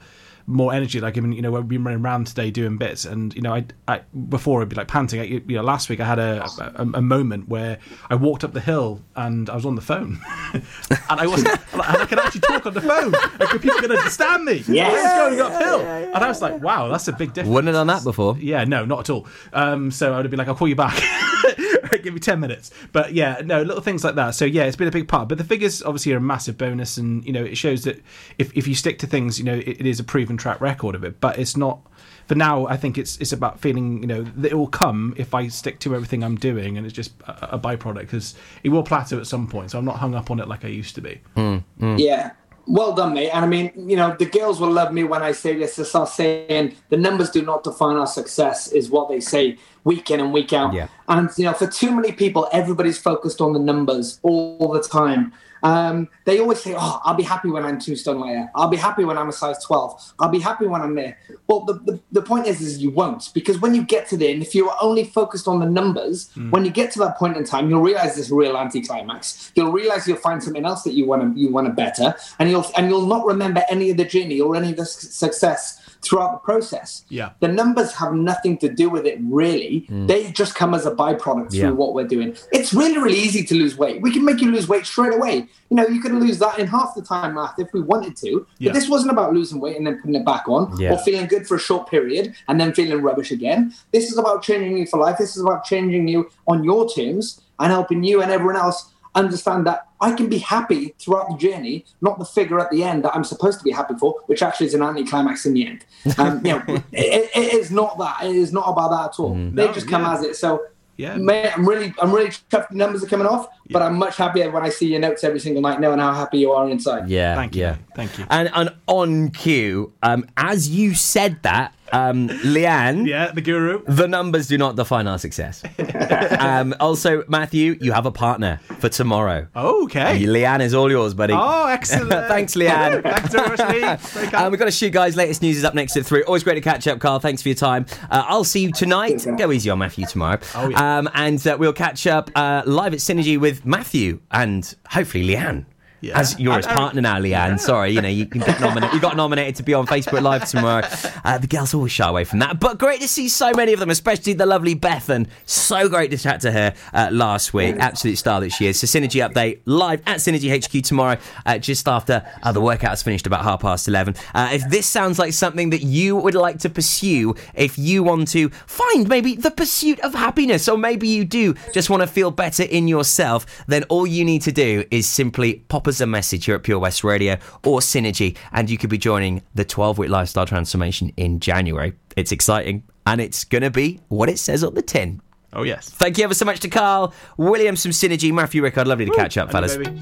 more 0.47 0.73
energy. 0.73 0.99
Like 0.99 1.15
i 1.15 1.21
mean 1.21 1.33
you 1.33 1.43
know 1.43 1.51
we've 1.51 1.67
been 1.67 1.83
running 1.83 2.03
around 2.03 2.25
today 2.25 2.49
doing 2.49 2.77
bits 2.77 3.05
and 3.05 3.35
you 3.35 3.41
know 3.43 3.53
i, 3.53 3.63
I 3.87 4.01
before 4.29 4.63
i'd 4.63 4.69
be 4.69 4.75
like 4.75 4.87
panting. 4.87 5.19
I, 5.19 5.23
you 5.25 5.43
know 5.47 5.61
last 5.61 5.89
week 5.89 5.99
i 5.99 6.05
had 6.05 6.17
a, 6.17 6.43
a, 6.75 6.81
a 6.95 7.01
moment 7.03 7.47
where 7.47 7.77
i 8.09 8.15
walked 8.15 8.43
up 8.43 8.53
the 8.53 8.59
hill 8.59 8.99
and 9.15 9.47
i 9.47 9.55
was 9.55 9.65
on 9.67 9.75
the 9.75 9.81
phone. 9.81 10.19
And 11.11 11.19
i 11.19 11.27
wasn't 11.27 11.49
and 11.73 11.81
i 11.83 12.05
could 12.05 12.19
actually 12.19 12.41
talk 12.41 12.65
on 12.65 12.73
the 12.73 12.81
phone. 12.81 13.11
Like 13.11 13.61
people 13.61 13.77
could 13.79 13.91
understand 13.91 14.45
me. 14.45 14.63
Yes. 14.67 15.05
I 15.05 15.29
was 15.29 15.37
going? 15.37 15.53
Uphill 15.53 15.79
and 15.81 16.15
i 16.17 16.27
was 16.27 16.41
like 16.41 16.59
wow 16.63 16.87
that's 16.87 17.07
a 17.07 17.13
big 17.13 17.33
difference. 17.33 17.53
Wouldn't 17.53 17.67
have 17.67 17.79
done 17.81 17.87
that 17.87 18.03
before. 18.03 18.35
yeah, 18.39 18.63
no, 18.63 18.85
not 18.85 19.01
at 19.01 19.09
all. 19.11 19.27
Um, 19.53 19.91
so 19.91 20.13
I 20.13 20.15
would 20.17 20.25
have 20.25 20.31
been 20.31 20.39
like, 20.39 20.47
I'll 20.47 20.55
call 20.55 20.67
you 20.67 20.75
back. 20.75 20.95
Give 22.03 22.13
me 22.13 22.19
10 22.19 22.39
minutes. 22.39 22.71
But 22.91 23.13
yeah, 23.13 23.41
no, 23.43 23.61
little 23.61 23.81
things 23.81 24.03
like 24.03 24.15
that. 24.15 24.31
So 24.31 24.45
yeah, 24.45 24.63
it's 24.63 24.75
been 24.75 24.87
a 24.87 24.91
big 24.91 25.07
part. 25.07 25.29
But 25.29 25.37
the 25.37 25.43
figures 25.43 25.81
obviously 25.83 26.13
are 26.13 26.17
a 26.17 26.21
massive 26.21 26.57
bonus. 26.57 26.97
And, 26.97 27.25
you 27.25 27.33
know, 27.33 27.43
it 27.43 27.57
shows 27.57 27.83
that 27.83 28.03
if, 28.37 28.55
if 28.55 28.67
you 28.67 28.75
stick 28.75 28.99
to 28.99 29.07
things, 29.07 29.39
you 29.39 29.45
know, 29.45 29.55
it, 29.55 29.67
it 29.67 29.85
is 29.85 29.99
a 29.99 30.03
proven 30.03 30.37
track 30.37 30.61
record 30.61 30.95
of 30.95 31.03
it. 31.03 31.19
But 31.19 31.37
it's 31.39 31.57
not. 31.57 31.81
For 32.27 32.35
now, 32.35 32.67
I 32.67 32.77
think 32.77 32.99
it's 32.99 33.17
it's 33.17 33.31
about 33.31 33.59
feeling, 33.59 34.01
you 34.01 34.07
know, 34.07 34.21
that 34.21 34.51
it 34.51 34.55
will 34.55 34.67
come 34.67 35.15
if 35.17 35.33
I 35.33 35.47
stick 35.47 35.79
to 35.79 35.95
everything 35.95 36.23
I'm 36.23 36.35
doing, 36.35 36.77
and 36.77 36.85
it's 36.85 36.95
just 36.95 37.11
a, 37.25 37.55
a 37.55 37.59
byproduct 37.59 38.01
because 38.01 38.35
it 38.61 38.69
will 38.69 38.83
plateau 38.83 39.17
at 39.17 39.25
some 39.25 39.47
point. 39.47 39.71
So 39.71 39.79
I'm 39.79 39.85
not 39.85 39.95
hung 39.95 40.13
up 40.13 40.29
on 40.29 40.39
it 40.39 40.47
like 40.47 40.63
I 40.63 40.67
used 40.67 40.93
to 40.93 41.01
be. 41.01 41.21
Hmm, 41.33 41.57
hmm. 41.79 41.95
Yeah. 41.97 42.33
Well 42.69 42.93
done, 42.93 43.15
mate. 43.15 43.31
And 43.31 43.43
I 43.43 43.47
mean, 43.47 43.71
you 43.75 43.95
know, 43.95 44.15
the 44.15 44.27
girls 44.27 44.61
will 44.61 44.71
love 44.71 44.93
me 44.93 45.03
when 45.03 45.23
I 45.23 45.31
say 45.31 45.57
this. 45.57 45.75
They 45.75 45.83
start 45.83 46.07
saying 46.07 46.75
the 46.89 46.97
numbers 46.97 47.31
do 47.31 47.41
not 47.41 47.63
define 47.63 47.95
our 47.97 48.05
success, 48.05 48.71
is 48.71 48.91
what 48.91 49.09
they 49.09 49.19
say 49.19 49.57
week 49.85 50.11
in 50.11 50.19
and 50.19 50.31
week 50.31 50.53
out. 50.53 50.71
Yeah. 50.71 50.87
And, 51.07 51.31
you 51.35 51.45
know, 51.45 51.53
for 51.53 51.65
too 51.65 51.89
many 51.89 52.11
people, 52.11 52.47
everybody's 52.51 52.99
focused 52.99 53.41
on 53.41 53.53
the 53.53 53.59
numbers 53.59 54.19
all 54.21 54.71
the 54.71 54.83
time. 54.83 55.33
Um, 55.63 56.07
they 56.25 56.39
always 56.39 56.61
say, 56.61 56.75
"Oh, 56.77 56.99
I'll 57.03 57.15
be 57.15 57.23
happy 57.23 57.49
when 57.49 57.65
I'm 57.65 57.79
two 57.79 57.95
stone 57.95 58.19
lighter. 58.19 58.49
I'll 58.55 58.67
be 58.69 58.77
happy 58.77 59.03
when 59.03 59.17
I'm 59.17 59.29
a 59.29 59.33
size 59.33 59.63
12. 59.63 60.13
I'll 60.19 60.29
be 60.29 60.39
happy 60.39 60.65
when 60.67 60.81
I'm 60.81 60.95
there." 60.95 61.17
Well, 61.47 61.61
the, 61.65 61.73
the, 61.73 61.99
the 62.11 62.21
point 62.21 62.47
is, 62.47 62.61
is 62.61 62.77
you 62.79 62.91
won't 62.91 63.31
because 63.33 63.59
when 63.59 63.73
you 63.75 63.83
get 63.83 64.07
to 64.09 64.17
there, 64.17 64.31
and 64.31 64.41
if 64.41 64.53
you're 64.55 64.73
only 64.81 65.03
focused 65.03 65.47
on 65.47 65.59
the 65.59 65.65
numbers, 65.65 66.29
Mm. 66.35 66.51
when 66.51 66.63
you 66.65 66.71
get 66.71 66.91
to 66.93 66.99
that 66.99 67.17
point 67.17 67.35
in 67.37 67.43
time, 67.43 67.69
you'll 67.69 67.81
realize 67.81 68.15
this 68.15 68.29
real 68.29 68.55
anticlimax. 68.57 69.51
You'll 69.55 69.71
realize 69.71 70.07
you'll 70.07 70.17
find 70.17 70.41
something 70.43 70.65
else 70.65 70.83
that 70.83 70.93
you 70.93 71.05
want 71.05 71.33
to 71.35 71.39
you 71.39 71.49
want 71.51 71.67
to 71.67 71.73
better, 71.73 72.13
and 72.39 72.49
you'll 72.49 72.65
and 72.77 72.89
you'll 72.89 73.05
not 73.07 73.25
remember 73.25 73.63
any 73.69 73.89
of 73.89 73.97
the 73.97 74.05
journey 74.05 74.39
or 74.39 74.55
any 74.55 74.71
of 74.71 74.77
the 74.77 74.85
success 74.85 75.78
throughout 76.01 76.31
the 76.31 76.37
process. 76.37 77.03
Yeah. 77.09 77.31
The 77.39 77.47
numbers 77.47 77.93
have 77.93 78.13
nothing 78.13 78.57
to 78.59 78.69
do 78.69 78.89
with 78.89 79.05
it, 79.05 79.19
really. 79.21 79.85
Mm. 79.89 80.07
They 80.07 80.31
just 80.31 80.55
come 80.55 80.73
as 80.73 80.85
a 80.85 80.91
byproduct 80.91 81.53
Yeah. 81.53 81.67
through 81.67 81.75
what 81.75 81.93
we're 81.93 82.07
doing. 82.07 82.35
It's 82.51 82.73
really, 82.73 82.97
really 82.97 83.17
easy 83.19 83.43
to 83.43 83.55
lose 83.55 83.77
weight. 83.77 84.01
We 84.01 84.11
can 84.11 84.23
make 84.23 84.41
you 84.41 84.51
lose 84.51 84.67
weight 84.67 84.85
straight 84.85 85.13
away. 85.13 85.47
You 85.69 85.75
know, 85.77 85.87
you 85.87 85.99
could 86.01 86.13
lose 86.13 86.39
that 86.39 86.57
in 86.59 86.67
half 86.67 86.95
the 86.95 87.01
time, 87.01 87.35
math, 87.35 87.59
if 87.59 87.71
we 87.73 87.81
wanted 87.81 88.15
to. 88.17 88.45
Yeah. 88.59 88.69
But 88.71 88.79
this 88.79 88.89
wasn't 88.89 89.11
about 89.11 89.33
losing 89.33 89.59
weight 89.59 89.77
and 89.77 89.85
then 89.85 89.97
putting 89.97 90.15
it 90.15 90.25
back 90.25 90.47
on 90.47 90.73
Yeah. 90.79 90.93
or 90.93 90.97
feeling 90.99 91.27
good 91.27 91.45
for 91.47 91.55
a 91.55 91.59
short 91.59 91.89
period 91.89 92.33
and 92.47 92.59
then 92.59 92.73
feeling 92.73 93.01
rubbish 93.01 93.31
again. 93.31 93.73
This 93.91 94.11
is 94.11 94.17
about 94.17 94.41
changing 94.41 94.77
you 94.77 94.85
for 94.87 94.99
life. 94.99 95.17
This 95.17 95.35
is 95.35 95.43
about 95.43 95.65
changing 95.65 96.07
you 96.07 96.29
on 96.47 96.63
your 96.63 96.89
terms 96.89 97.41
and 97.59 97.71
helping 97.71 98.03
you 98.03 98.21
and 98.21 98.31
everyone 98.31 98.55
else 98.55 98.89
understand 99.15 99.65
that 99.67 99.87
I 100.01 100.13
can 100.13 100.29
be 100.29 100.37
happy 100.37 100.95
throughout 100.99 101.29
the 101.29 101.37
journey, 101.37 101.85
not 102.01 102.19
the 102.19 102.25
figure 102.25 102.59
at 102.59 102.71
the 102.71 102.83
end 102.83 103.03
that 103.03 103.15
I'm 103.15 103.23
supposed 103.23 103.57
to 103.59 103.63
be 103.63 103.71
happy 103.71 103.95
for, 103.99 104.15
which 104.27 104.41
actually 104.41 104.67
is 104.67 104.73
an 104.73 104.81
anticlimax 104.83 105.45
in 105.45 105.53
the 105.53 105.67
end. 105.67 105.85
Um, 106.17 106.45
you 106.45 106.53
know, 106.53 106.63
it, 106.91 107.29
it 107.35 107.53
is 107.53 107.71
not 107.71 107.97
that. 107.97 108.23
It 108.23 108.35
is 108.35 108.53
not 108.53 108.67
about 108.69 108.89
that 108.91 109.05
at 109.13 109.19
all. 109.19 109.33
They 109.33 109.65
No, 109.65 109.73
just 109.73 109.87
come 109.87 110.03
yeah. 110.03 110.13
as 110.13 110.23
it. 110.23 110.35
So, 110.37 110.61
Yeah. 110.97 111.15
mate, 111.17 111.51
I'm 111.55 111.67
really, 111.67 111.93
I'm 112.01 112.11
really 112.13 112.29
chuffed 112.29 112.69
the 112.69 112.75
numbers 112.75 113.03
are 113.03 113.07
coming 113.07 113.27
off, 113.27 113.47
but 113.71 113.81
I'm 113.81 113.97
much 113.97 114.15
happier 114.17 114.49
when 114.51 114.63
I 114.63 114.69
see 114.69 114.87
your 114.87 114.99
notes 114.99 115.23
every 115.23 115.39
single 115.39 115.61
night, 115.61 115.79
knowing 115.81 115.99
how 115.99 116.13
happy 116.13 116.37
you 116.39 116.51
are 116.51 116.69
inside. 116.69 117.09
Yeah, 117.09 117.35
Thank 117.35 117.55
you, 117.55 117.61
yeah. 117.63 117.75
Thank 117.95 118.17
you. 118.19 118.25
And, 118.29 118.49
and 118.53 118.69
on 118.87 119.29
cue, 119.31 119.91
um, 120.03 120.27
as 120.37 120.69
you 120.69 120.93
said 120.93 121.41
that, 121.43 121.73
um, 121.91 122.29
Leanne, 122.29 123.07
yeah, 123.07 123.31
the 123.31 123.41
guru, 123.41 123.83
the 123.87 124.07
numbers 124.07 124.47
do 124.47 124.57
not 124.57 124.75
define 124.75 125.07
our 125.07 125.17
success. 125.17 125.63
um, 126.39 126.75
also, 126.79 127.23
Matthew, 127.27 127.77
you 127.81 127.91
have 127.91 128.05
a 128.05 128.11
partner 128.11 128.59
for 128.79 128.89
tomorrow. 128.89 129.47
Oh, 129.55 129.79
Okay. 129.89 130.23
Leanne 130.23 130.61
is 130.61 130.73
all 130.75 130.91
yours, 130.91 131.13
buddy. 131.15 131.33
Oh, 131.35 131.65
excellent. 131.69 132.09
Thanks, 132.27 132.53
Leanne. 132.55 133.01
Thanks 133.01 133.31
very 133.33 133.49
much, 133.49 133.59
Lee. 133.73 133.79
Very. 134.29 134.33
Um, 134.35 134.51
we've 134.51 134.59
got 134.59 134.65
to 134.65 134.71
shoot, 134.71 134.91
guys. 134.93 135.15
Latest 135.15 135.41
news 135.41 135.57
is 135.57 135.63
up 135.63 135.73
next 135.73 135.97
at 135.97 136.05
three. 136.05 136.21
Always 136.23 136.43
great 136.43 136.55
to 136.55 136.61
catch 136.61 136.85
up, 136.87 136.99
Carl. 136.99 137.19
Thanks 137.19 137.41
for 137.41 137.49
your 137.49 137.55
time. 137.55 137.85
Uh, 138.03 138.23
I'll 138.27 138.43
see 138.43 138.61
you 138.61 138.71
tonight. 138.71 139.25
Go 139.37 139.51
easy 139.51 139.69
on 139.71 139.79
Matthew 139.79 140.05
tomorrow. 140.05 140.39
Oh, 140.53 140.69
yeah. 140.69 140.97
um, 140.99 141.09
and 141.15 141.45
uh, 141.47 141.57
we'll 141.59 141.73
catch 141.73 142.05
up 142.05 142.29
uh, 142.35 142.61
live 142.65 142.93
at 142.93 142.99
Synergy 142.99 143.39
with 143.39 143.65
Matthew 143.65 144.19
and 144.29 144.75
hopefully 144.89 145.25
Leanne. 145.27 145.65
Yeah. 146.01 146.19
As 146.19 146.39
you're 146.39 146.55
his 146.55 146.65
partner 146.65 147.01
now, 147.01 147.19
Leanne. 147.19 147.59
Sorry, 147.59 147.91
you 147.91 148.01
know 148.01 148.07
you 148.07 148.25
can 148.25 148.41
get 148.41 148.59
nominated. 148.61 148.93
You 148.93 149.01
got 149.01 149.17
nominated 149.17 149.55
to 149.57 149.63
be 149.63 149.73
on 149.73 149.85
Facebook 149.85 150.21
Live 150.21 150.49
tomorrow. 150.49 150.87
Uh, 151.25 151.37
the 151.37 151.47
girls 151.47 151.73
always 151.73 151.91
shy 151.91 152.07
away 152.07 152.23
from 152.23 152.39
that, 152.39 152.59
but 152.59 152.79
great 152.79 153.01
to 153.01 153.07
see 153.07 153.27
so 153.27 153.51
many 153.53 153.73
of 153.73 153.79
them, 153.79 153.89
especially 153.89 154.33
the 154.33 154.45
lovely 154.45 154.75
Bethan. 154.75 155.27
So 155.45 155.89
great 155.89 156.11
to 156.11 156.17
chat 156.17 156.41
to 156.41 156.51
her 156.51 156.73
uh, 156.93 157.09
last 157.11 157.53
week. 157.53 157.75
Absolute 157.77 158.17
star 158.17 158.39
that 158.39 158.51
she 158.51 158.67
is. 158.67 158.79
So 158.79 158.87
Synergy 158.87 159.27
update 159.27 159.59
live 159.65 160.01
at 160.05 160.17
Synergy 160.17 160.49
HQ 160.49 160.83
tomorrow, 160.85 161.17
uh, 161.45 161.57
just 161.57 161.87
after 161.87 162.25
uh, 162.43 162.51
the 162.51 162.61
workout's 162.61 163.03
finished 163.03 163.27
about 163.27 163.43
half 163.43 163.61
past 163.61 163.87
eleven. 163.87 164.15
Uh, 164.33 164.49
if 164.53 164.69
this 164.69 164.87
sounds 164.87 165.19
like 165.19 165.33
something 165.33 165.69
that 165.71 165.81
you 165.83 166.15
would 166.15 166.35
like 166.35 166.59
to 166.59 166.69
pursue, 166.69 167.35
if 167.53 167.77
you 167.77 168.03
want 168.03 168.29
to 168.29 168.49
find 168.49 169.09
maybe 169.09 169.35
the 169.35 169.51
pursuit 169.51 169.99
of 169.99 170.13
happiness, 170.13 170.69
or 170.69 170.77
maybe 170.77 171.09
you 171.09 171.25
do 171.25 171.55
just 171.73 171.89
want 171.89 172.01
to 172.01 172.07
feel 172.07 172.31
better 172.31 172.63
in 172.63 172.87
yourself, 172.87 173.45
then 173.67 173.83
all 173.89 174.07
you 174.07 174.23
need 174.23 174.41
to 174.43 174.51
do 174.51 174.85
is 174.91 175.07
simply 175.07 175.55
pop 175.67 175.88
us 175.89 175.99
a 175.99 176.05
message 176.07 176.45
here 176.45 176.55
at 176.55 176.63
Pure 176.63 176.79
West 176.79 177.03
Radio 177.03 177.37
or 177.65 177.79
Synergy, 177.79 178.37
and 178.53 178.69
you 178.69 178.77
could 178.77 178.89
be 178.89 178.97
joining 178.97 179.41
the 179.55 179.65
12 179.65 179.97
week 179.97 180.09
lifestyle 180.09 180.45
transformation 180.45 181.11
in 181.17 181.39
January. 181.39 181.93
It's 182.15 182.31
exciting, 182.31 182.83
and 183.05 183.19
it's 183.19 183.43
going 183.43 183.63
to 183.63 183.69
be 183.71 183.99
what 184.07 184.29
it 184.29 184.39
says 184.39 184.63
on 184.63 184.75
the 184.75 184.81
tin. 184.81 185.21
Oh, 185.51 185.63
yes. 185.63 185.89
Thank 185.89 186.17
you 186.19 186.23
ever 186.23 186.35
so 186.35 186.45
much 186.45 186.59
to 186.59 186.69
Carl, 186.69 187.13
Williams 187.37 187.81
from 187.81 187.91
Synergy, 187.91 188.31
Matthew 188.31 188.61
Rickard. 188.61 188.87
Lovely 188.87 189.05
to 189.05 189.11
catch 189.11 189.35
up, 189.37 189.51
fellas. 189.51 189.75
baby. 189.77 189.99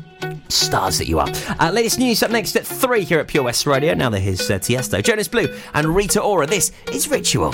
Stars 0.49 0.97
that 0.97 1.07
you 1.07 1.19
are. 1.19 1.29
Uh, 1.59 1.71
latest 1.71 1.99
news 1.99 2.21
up 2.21 2.31
next 2.31 2.55
at 2.57 2.67
3 2.67 3.03
here 3.03 3.19
at 3.19 3.27
Pure 3.27 3.43
West 3.45 3.65
Radio. 3.65 3.93
Now 3.93 4.09
that 4.09 4.19
here's 4.19 4.49
uh, 4.51 4.59
Tiesto, 4.59 5.01
Jonas 5.01 5.27
Blue, 5.29 5.47
and 5.73 5.95
Rita 5.95 6.21
Ora. 6.21 6.47
This 6.47 6.71
is 6.91 7.07
Ritual. 7.09 7.53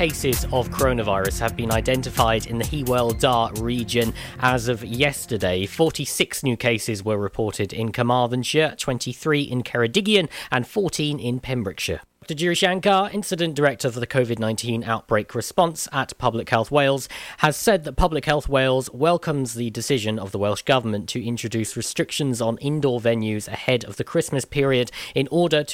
Cases 0.00 0.44
of 0.44 0.70
coronavirus 0.70 1.40
have 1.40 1.58
been 1.58 1.70
identified 1.70 2.46
in 2.46 2.56
the 2.56 2.64
Hywel 2.64 3.12
Dda 3.12 3.60
region 3.60 4.14
as 4.38 4.66
of 4.66 4.82
yesterday. 4.82 5.66
46 5.66 6.42
new 6.42 6.56
cases 6.56 7.04
were 7.04 7.18
reported 7.18 7.74
in 7.74 7.92
Carmarthenshire, 7.92 8.76
23 8.78 9.42
in 9.42 9.62
Ceredigion, 9.62 10.30
and 10.50 10.66
14 10.66 11.20
in 11.20 11.38
Pembrokeshire. 11.38 12.00
Dr. 12.30 12.34
Giri 12.34 12.54
Shankar, 12.54 13.10
Incident 13.12 13.54
Director 13.54 13.90
for 13.90 13.98
the 13.98 14.06
COVID 14.06 14.38
19 14.38 14.84
Outbreak 14.84 15.34
Response 15.34 15.88
at 15.90 16.16
Public 16.16 16.48
Health 16.50 16.70
Wales, 16.70 17.08
has 17.38 17.56
said 17.56 17.84
that 17.84 17.94
Public 17.94 18.26
Health 18.26 18.48
Wales 18.48 18.90
welcomes 18.92 19.54
the 19.54 19.70
decision 19.70 20.18
of 20.18 20.30
the 20.30 20.38
Welsh 20.38 20.62
Government 20.62 21.08
to 21.08 21.26
introduce 21.26 21.78
restrictions 21.78 22.40
on 22.40 22.58
indoor 22.58 23.00
venues 23.00 23.48
ahead 23.48 23.84
of 23.84 23.96
the 23.96 24.04
Christmas 24.04 24.44
period 24.44 24.92
in 25.14 25.28
order 25.30 25.64
to 25.64 25.68